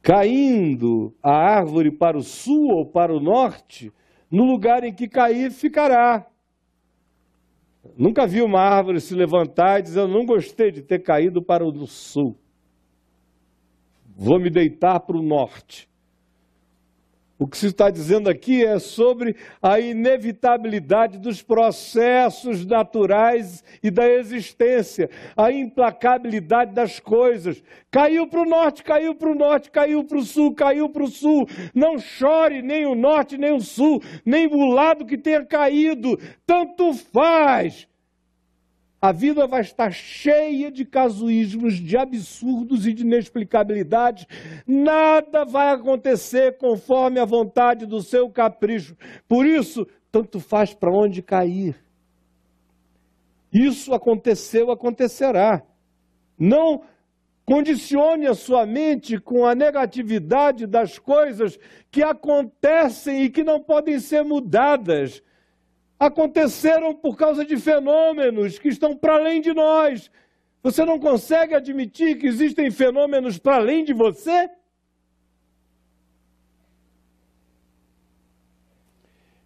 [0.00, 3.92] caindo a árvore para o sul ou para o norte,
[4.30, 6.26] no lugar em que cair ficará.
[7.96, 11.66] Nunca vi uma árvore se levantar e dizer: Eu não gostei de ter caído para
[11.66, 12.38] o sul.
[14.14, 15.90] Vou me deitar para o norte.
[17.42, 24.08] O que se está dizendo aqui é sobre a inevitabilidade dos processos naturais e da
[24.08, 27.60] existência, a implacabilidade das coisas.
[27.90, 31.08] Caiu para o norte, caiu para o norte, caiu para o sul, caiu para o
[31.08, 31.48] sul.
[31.74, 36.16] Não chore nem o norte, nem o sul, nem o lado que tenha caído.
[36.46, 37.88] Tanto faz
[39.02, 44.28] a vida vai estar cheia de casuísmos, de absurdos e de inexplicabilidades.
[44.64, 48.96] Nada vai acontecer conforme a vontade do seu capricho.
[49.26, 51.74] Por isso, tanto faz para onde cair.
[53.52, 55.64] Isso aconteceu, acontecerá.
[56.38, 56.84] Não
[57.44, 61.58] condicione a sua mente com a negatividade das coisas
[61.90, 65.20] que acontecem e que não podem ser mudadas
[66.06, 70.10] aconteceram por causa de fenômenos que estão para além de nós.
[70.62, 74.48] Você não consegue admitir que existem fenômenos para além de você?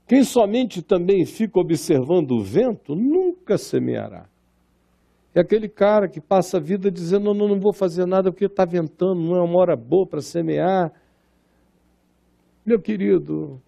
[0.09, 4.27] Quem somente também fica observando o vento nunca semeará.
[5.35, 8.65] É aquele cara que passa a vida dizendo: não, não vou fazer nada porque está
[8.65, 10.91] ventando, não é uma hora boa para semear.
[12.65, 13.61] Meu querido,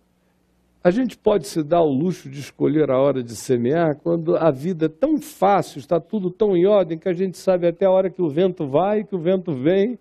[0.89, 4.51] a gente pode se dar o luxo de escolher a hora de semear quando a
[4.51, 7.91] vida é tão fácil, está tudo tão em ordem que a gente sabe até a
[7.91, 9.99] hora que o vento vai, que o vento vem,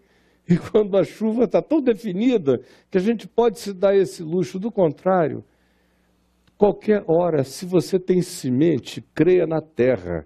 [0.47, 4.57] e quando a chuva está tão definida que a gente pode se dar esse luxo.
[4.57, 5.43] Do contrário,
[6.57, 10.25] qualquer hora, se você tem semente, creia na terra.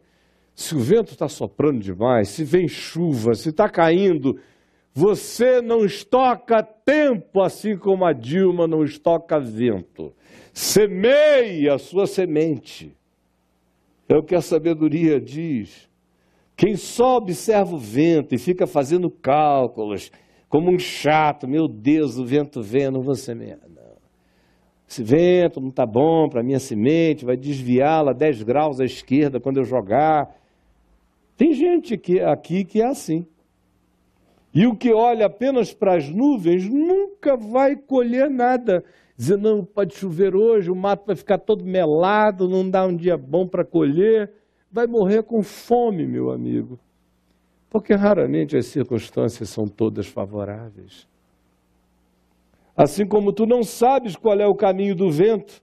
[0.53, 4.37] Se o vento está soprando demais, se vem chuva, se está caindo,
[4.93, 10.13] você não estoca tempo, assim como a Dilma não estoca vento.
[10.53, 12.93] Semeie a sua semente.
[14.09, 15.89] É o que a sabedoria diz.
[16.57, 20.11] Quem só observa o vento e fica fazendo cálculos,
[20.49, 23.59] como um chato, meu Deus, o vento vem, não vou semear.
[23.73, 23.95] Não.
[24.87, 29.39] Esse vento não está bom para a minha semente, vai desviá-la 10 graus à esquerda
[29.39, 30.35] quando eu jogar.
[31.37, 33.25] Tem gente que, aqui que é assim.
[34.53, 38.83] E o que olha apenas para as nuvens nunca vai colher nada.
[39.15, 43.17] Dizer, não, pode chover hoje, o mato vai ficar todo melado, não dá um dia
[43.17, 44.31] bom para colher.
[44.71, 46.79] Vai morrer com fome, meu amigo.
[47.69, 51.07] Porque raramente as circunstâncias são todas favoráveis.
[52.75, 55.61] Assim como tu não sabes qual é o caminho do vento,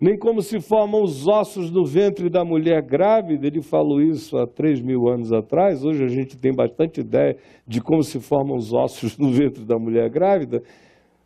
[0.00, 3.46] nem como se formam os ossos do ventre da mulher grávida.
[3.46, 5.84] Ele falou isso há três mil anos atrás.
[5.84, 7.36] Hoje a gente tem bastante ideia
[7.66, 10.62] de como se formam os ossos do ventre da mulher grávida.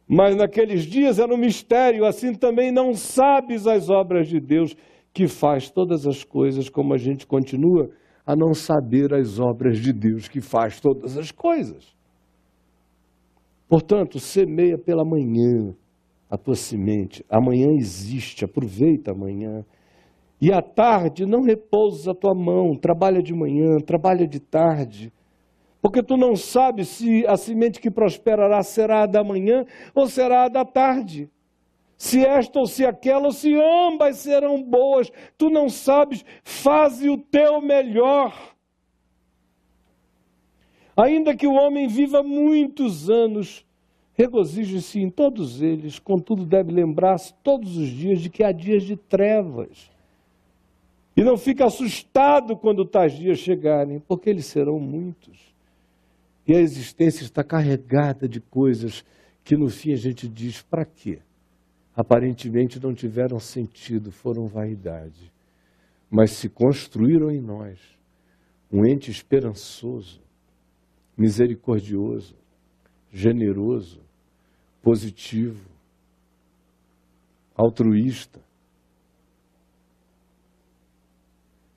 [0.09, 2.07] Mas naqueles dias era um mistério.
[2.07, 4.75] Assim também não sabes as obras de Deus
[5.12, 7.91] que faz todas as coisas, como a gente continua
[8.25, 11.95] a não saber as obras de Deus que faz todas as coisas.
[13.68, 15.75] Portanto, semeia pela manhã
[16.33, 17.22] a tua semente.
[17.28, 19.66] Amanhã existe, aproveita amanhã.
[20.41, 25.12] E à tarde não repouses a tua mão, trabalha de manhã, trabalha de tarde.
[25.83, 30.45] Porque tu não sabes se a semente que prosperará será a da manhã ou será
[30.45, 31.28] a da tarde.
[31.99, 37.18] Se esta ou se aquela, ou se ambas serão boas, tu não sabes, faze o
[37.18, 38.33] teu melhor.
[40.97, 43.66] Ainda que o homem viva muitos anos,
[44.23, 48.97] Regozije-se em todos eles, contudo deve lembrar-se todos os dias de que há dias de
[48.97, 49.91] trevas.
[51.16, 55.53] E não fique assustado quando tais dias chegarem, porque eles serão muitos.
[56.47, 59.05] E a existência está carregada de coisas
[59.43, 61.18] que no fim a gente diz: para quê?
[61.95, 65.33] aparentemente não tiveram sentido, foram vaidade,
[66.11, 67.79] mas se construíram em nós
[68.73, 70.23] um ente esperançoso,
[71.16, 72.35] misericordioso,
[73.11, 74.01] generoso,
[74.83, 75.64] positivo,
[77.55, 78.41] altruísta.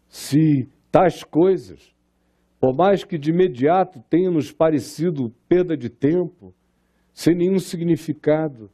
[0.10, 1.93] Se tais coisas,
[2.60, 6.53] por mais que de imediato tenham nos parecido perda de tempo,
[7.14, 8.70] sem nenhum significado,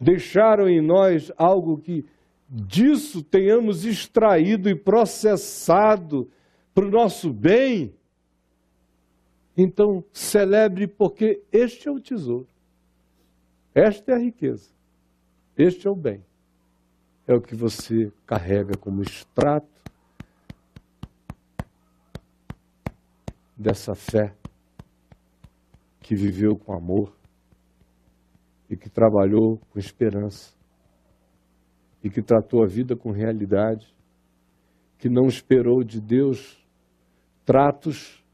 [0.00, 2.04] deixaram em nós algo que
[2.48, 6.30] disso tenhamos extraído e processado
[6.74, 7.92] para o nosso bem,
[9.56, 12.46] então celebre, porque este é o tesouro,
[13.80, 14.70] esta é a riqueza,
[15.56, 16.22] este é o bem,
[17.26, 19.68] é o que você carrega como extrato
[23.56, 24.34] dessa fé
[26.00, 27.16] que viveu com amor
[28.68, 30.54] e que trabalhou com esperança
[32.02, 33.94] e que tratou a vida com realidade,
[34.98, 36.62] que não esperou de Deus
[37.44, 38.24] tratos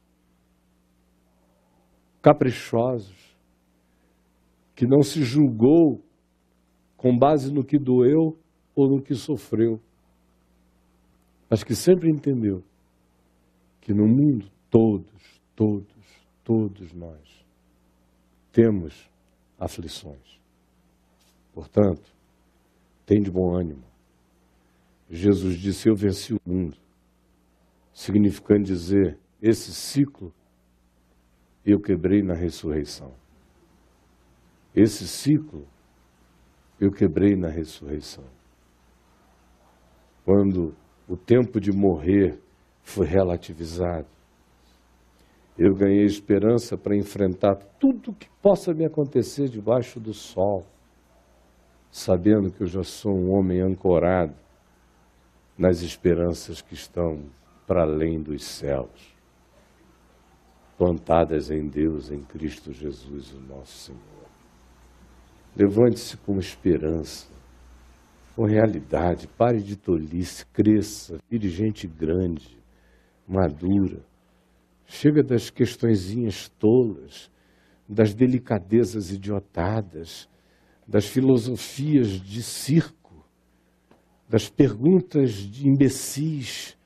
[2.20, 3.25] caprichosos,
[4.76, 6.04] que não se julgou
[6.96, 8.38] com base no que doeu
[8.74, 9.80] ou no que sofreu,
[11.48, 12.62] mas que sempre entendeu
[13.80, 15.86] que no mundo todos, todos,
[16.44, 17.46] todos nós
[18.52, 19.10] temos
[19.58, 20.38] aflições.
[21.54, 22.14] Portanto,
[23.06, 23.84] tem de bom ânimo.
[25.08, 26.76] Jesus disse: Eu venci o mundo,
[27.94, 30.34] significando dizer, esse ciclo
[31.64, 33.14] eu quebrei na ressurreição.
[34.76, 35.66] Esse ciclo
[36.78, 38.24] eu quebrei na ressurreição.
[40.22, 40.76] Quando
[41.08, 42.38] o tempo de morrer
[42.82, 44.06] foi relativizado,
[45.58, 50.66] eu ganhei esperança para enfrentar tudo que possa me acontecer debaixo do sol,
[51.90, 54.34] sabendo que eu já sou um homem ancorado
[55.56, 57.22] nas esperanças que estão
[57.66, 59.16] para além dos céus,
[60.76, 64.15] plantadas em Deus, em Cristo Jesus, o nosso Senhor.
[65.56, 67.26] Levante-se com esperança,
[68.34, 72.58] com realidade, pare de tolice, cresça, vire gente grande,
[73.26, 74.04] madura
[74.86, 77.30] Chega das questõezinhas tolas,
[77.88, 80.28] das delicadezas idiotadas,
[80.86, 83.24] das filosofias de circo,
[84.28, 86.76] das perguntas de imbecis.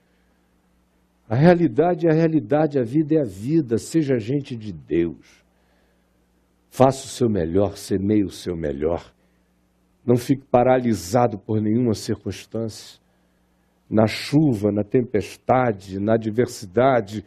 [1.29, 5.40] A realidade é a realidade, a vida é a vida, seja gente de Deus.
[6.71, 9.13] Faça o seu melhor, semeie o seu melhor.
[10.07, 13.01] Não fique paralisado por nenhuma circunstância.
[13.91, 17.25] Na chuva, na tempestade, na adversidade,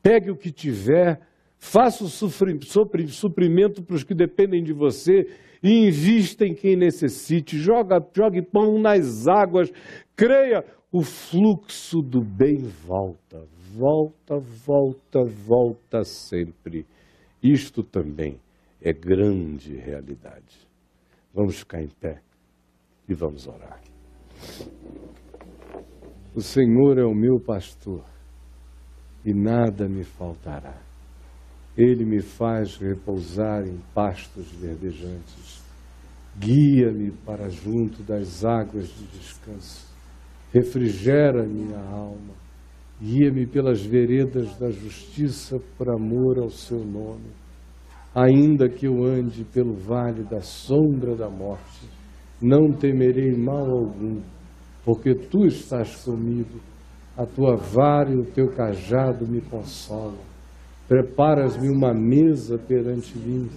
[0.00, 1.20] pegue o que tiver,
[1.58, 5.26] faça o suprimento para os que dependem de você
[5.60, 7.58] e invista em quem necessite.
[7.58, 9.68] Joga, jogue pão nas águas,
[10.14, 13.42] creia, o fluxo do bem volta,
[13.74, 16.86] volta, volta, volta sempre.
[17.42, 18.38] Isto também
[18.80, 20.66] é grande realidade.
[21.34, 22.20] Vamos ficar em pé
[23.08, 23.80] e vamos orar.
[26.34, 28.04] O Senhor é o meu pastor
[29.24, 30.76] e nada me faltará.
[31.76, 35.62] Ele me faz repousar em pastos verdejantes.
[36.38, 39.86] Guia-me para junto das águas de descanso.
[40.52, 42.34] Refrigera minha alma.
[43.00, 47.30] Guia-me pelas veredas da justiça por amor ao seu nome.
[48.16, 51.86] Ainda que eu ande pelo vale da sombra da morte,
[52.40, 54.22] não temerei mal algum,
[54.82, 56.58] porque tu estás comigo
[57.14, 60.24] a tua vara e o teu cajado me consolam.
[60.88, 63.50] Preparas-me uma mesa perante mim,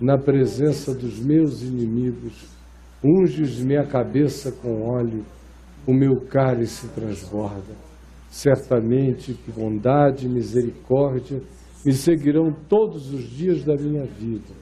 [0.00, 2.48] na presença dos meus inimigos.
[3.04, 5.22] Unges-me a cabeça com óleo,
[5.86, 7.74] o meu cálice transborda.
[8.30, 11.42] Certamente que bondade e misericórdia
[11.84, 14.54] me seguirão todos os dias da minha vida,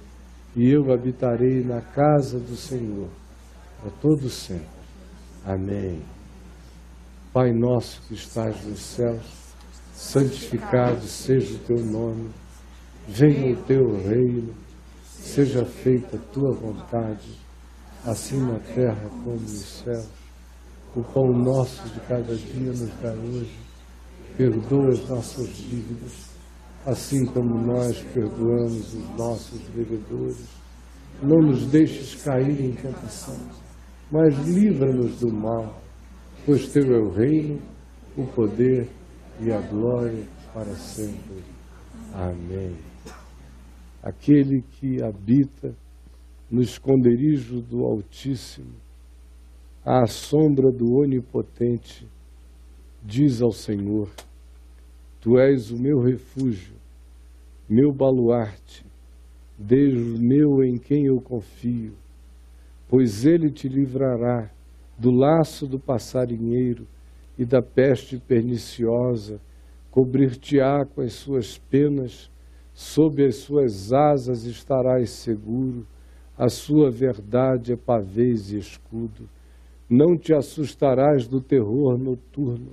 [0.55, 3.09] e eu habitarei na casa do Senhor
[3.81, 4.67] para todo sempre.
[5.45, 6.03] Amém.
[7.33, 9.27] Pai nosso que estás nos céus,
[9.93, 12.31] santificado seja o teu nome,
[13.07, 14.55] venha o teu reino,
[15.05, 17.39] seja feita a tua vontade,
[18.05, 20.09] assim na terra como nos céus.
[20.95, 23.59] O pão nosso de cada dia nos dá hoje,
[24.37, 26.26] perdoa as nossas dívidas,
[26.87, 30.47] assim como nós perdoamos os nossos devedores.
[31.23, 33.37] Não nos deixes cair em tentação,
[34.11, 35.87] mas livra-nos do mal
[36.47, 37.61] pois teu é o reino,
[38.17, 38.89] o poder
[39.41, 40.25] e a glória
[40.55, 41.43] para sempre.
[42.15, 42.77] Amém.
[44.01, 45.75] Aquele que habita
[46.49, 48.75] no esconderijo do Altíssimo,
[49.85, 52.09] à sombra do Onipotente,
[53.03, 54.09] diz ao Senhor:
[55.21, 56.75] Tu és o meu refúgio,
[57.69, 58.85] meu baluarte,
[59.59, 61.95] Deus meu em quem eu confio,
[62.89, 64.51] pois ele te livrará
[64.99, 66.87] do laço do passarinheiro
[67.39, 69.41] e da peste perniciosa,
[69.91, 72.31] cobrir-te-á com as suas penas,
[72.73, 75.87] sob as suas asas estarás seguro,
[76.37, 79.29] a sua verdade é pavês e escudo.
[79.89, 82.73] Não te assustarás do terror noturno,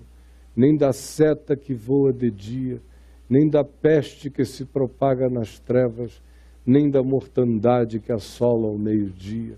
[0.55, 2.81] nem da seta que voa de dia,
[3.29, 6.21] nem da peste que se propaga nas trevas,
[6.65, 9.57] nem da mortandade que assola ao meio-dia.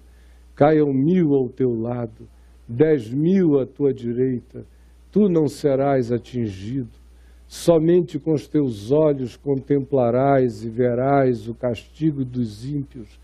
[0.56, 2.28] Caiam mil ao teu lado,
[2.68, 4.66] dez mil à tua direita,
[5.12, 7.06] tu não serás atingido.
[7.48, 13.20] Somente com os teus olhos contemplarás e verás o castigo dos ímpios.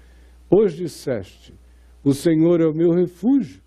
[0.47, 1.53] Pois disseste:
[2.03, 3.61] O Senhor é o meu refúgio,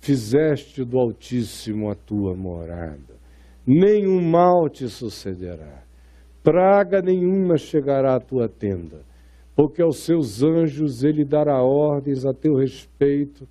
[0.00, 3.17] fizeste do Altíssimo a tua morada.
[3.68, 5.84] Nenhum mal te sucederá,
[6.42, 9.06] praga nenhuma chegará à tua tenda
[9.58, 13.44] porque aos seus anjos ele dará ordens a teu respeito,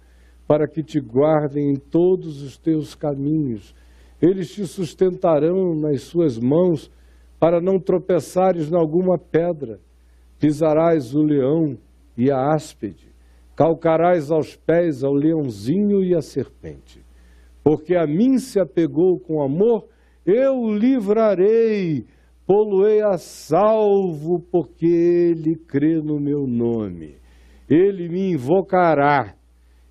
[0.47, 3.75] para que te guardem em todos os teus caminhos.
[4.21, 6.89] Eles te sustentarão nas suas mãos,
[7.37, 9.81] para não tropeçares em alguma pedra.
[10.39, 11.77] Pisarás o leão
[12.17, 13.13] e a áspide,
[13.53, 17.03] calcarás aos pés ao leãozinho e a serpente.
[17.61, 19.83] Porque a mim se apegou com amor,
[20.27, 22.05] eu livrarei
[22.45, 27.15] pô-lo-ei a salvo, porque ele crê no meu nome.
[27.69, 29.33] Ele me invocará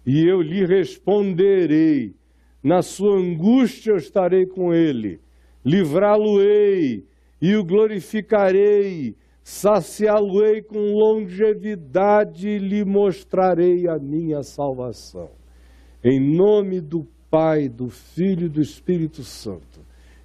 [0.07, 2.15] e eu lhe responderei.
[2.63, 5.21] Na sua angústia eu estarei com ele.
[5.65, 7.05] Livrá-lo-ei
[7.41, 9.17] e o glorificarei.
[9.43, 15.31] Saciá-lo-ei com longevidade e lhe mostrarei a minha salvação.
[16.05, 19.76] Em nome do Pai, do Filho e do Espírito Santo.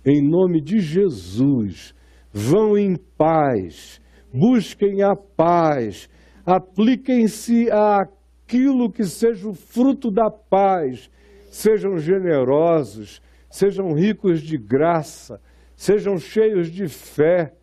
[0.06, 1.94] Em nome de Jesus
[2.34, 4.00] Vão em paz,
[4.34, 6.10] busquem a paz,
[6.46, 11.10] apliquem-se àquilo que seja o fruto da paz,
[11.50, 15.42] sejam generosos, sejam ricos de graça,
[15.76, 17.54] sejam cheios de fé,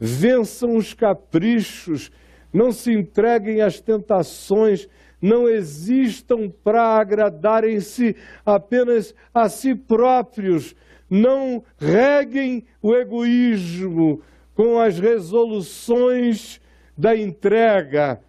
[0.00, 2.10] vençam os caprichos,
[2.52, 4.88] não se entreguem às tentações,
[5.22, 10.74] não existam para agradarem-se apenas a si próprios,
[11.08, 14.22] não reguem o egoísmo
[14.54, 16.60] com as resoluções
[16.96, 18.20] da entrega.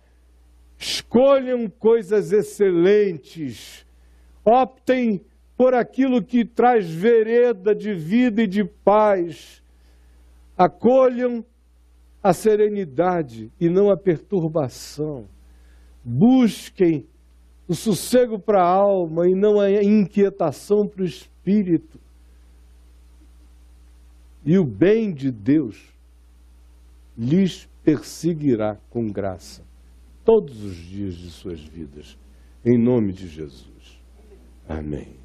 [0.77, 3.86] Escolham coisas excelentes.
[4.45, 5.21] Optem
[5.57, 9.61] por aquilo que traz vereda de vida e de paz.
[10.57, 11.43] Acolham
[12.23, 15.27] a serenidade e não a perturbação.
[16.03, 17.05] Busquem
[17.67, 21.99] o sossego para a alma e não a inquietação para o espírito
[24.50, 25.93] e o bem de Deus
[27.16, 29.64] lhes perseguirá com graça
[30.26, 32.18] todos os dias de suas vidas,
[32.66, 34.02] em nome de Jesus.
[34.68, 35.20] Amém.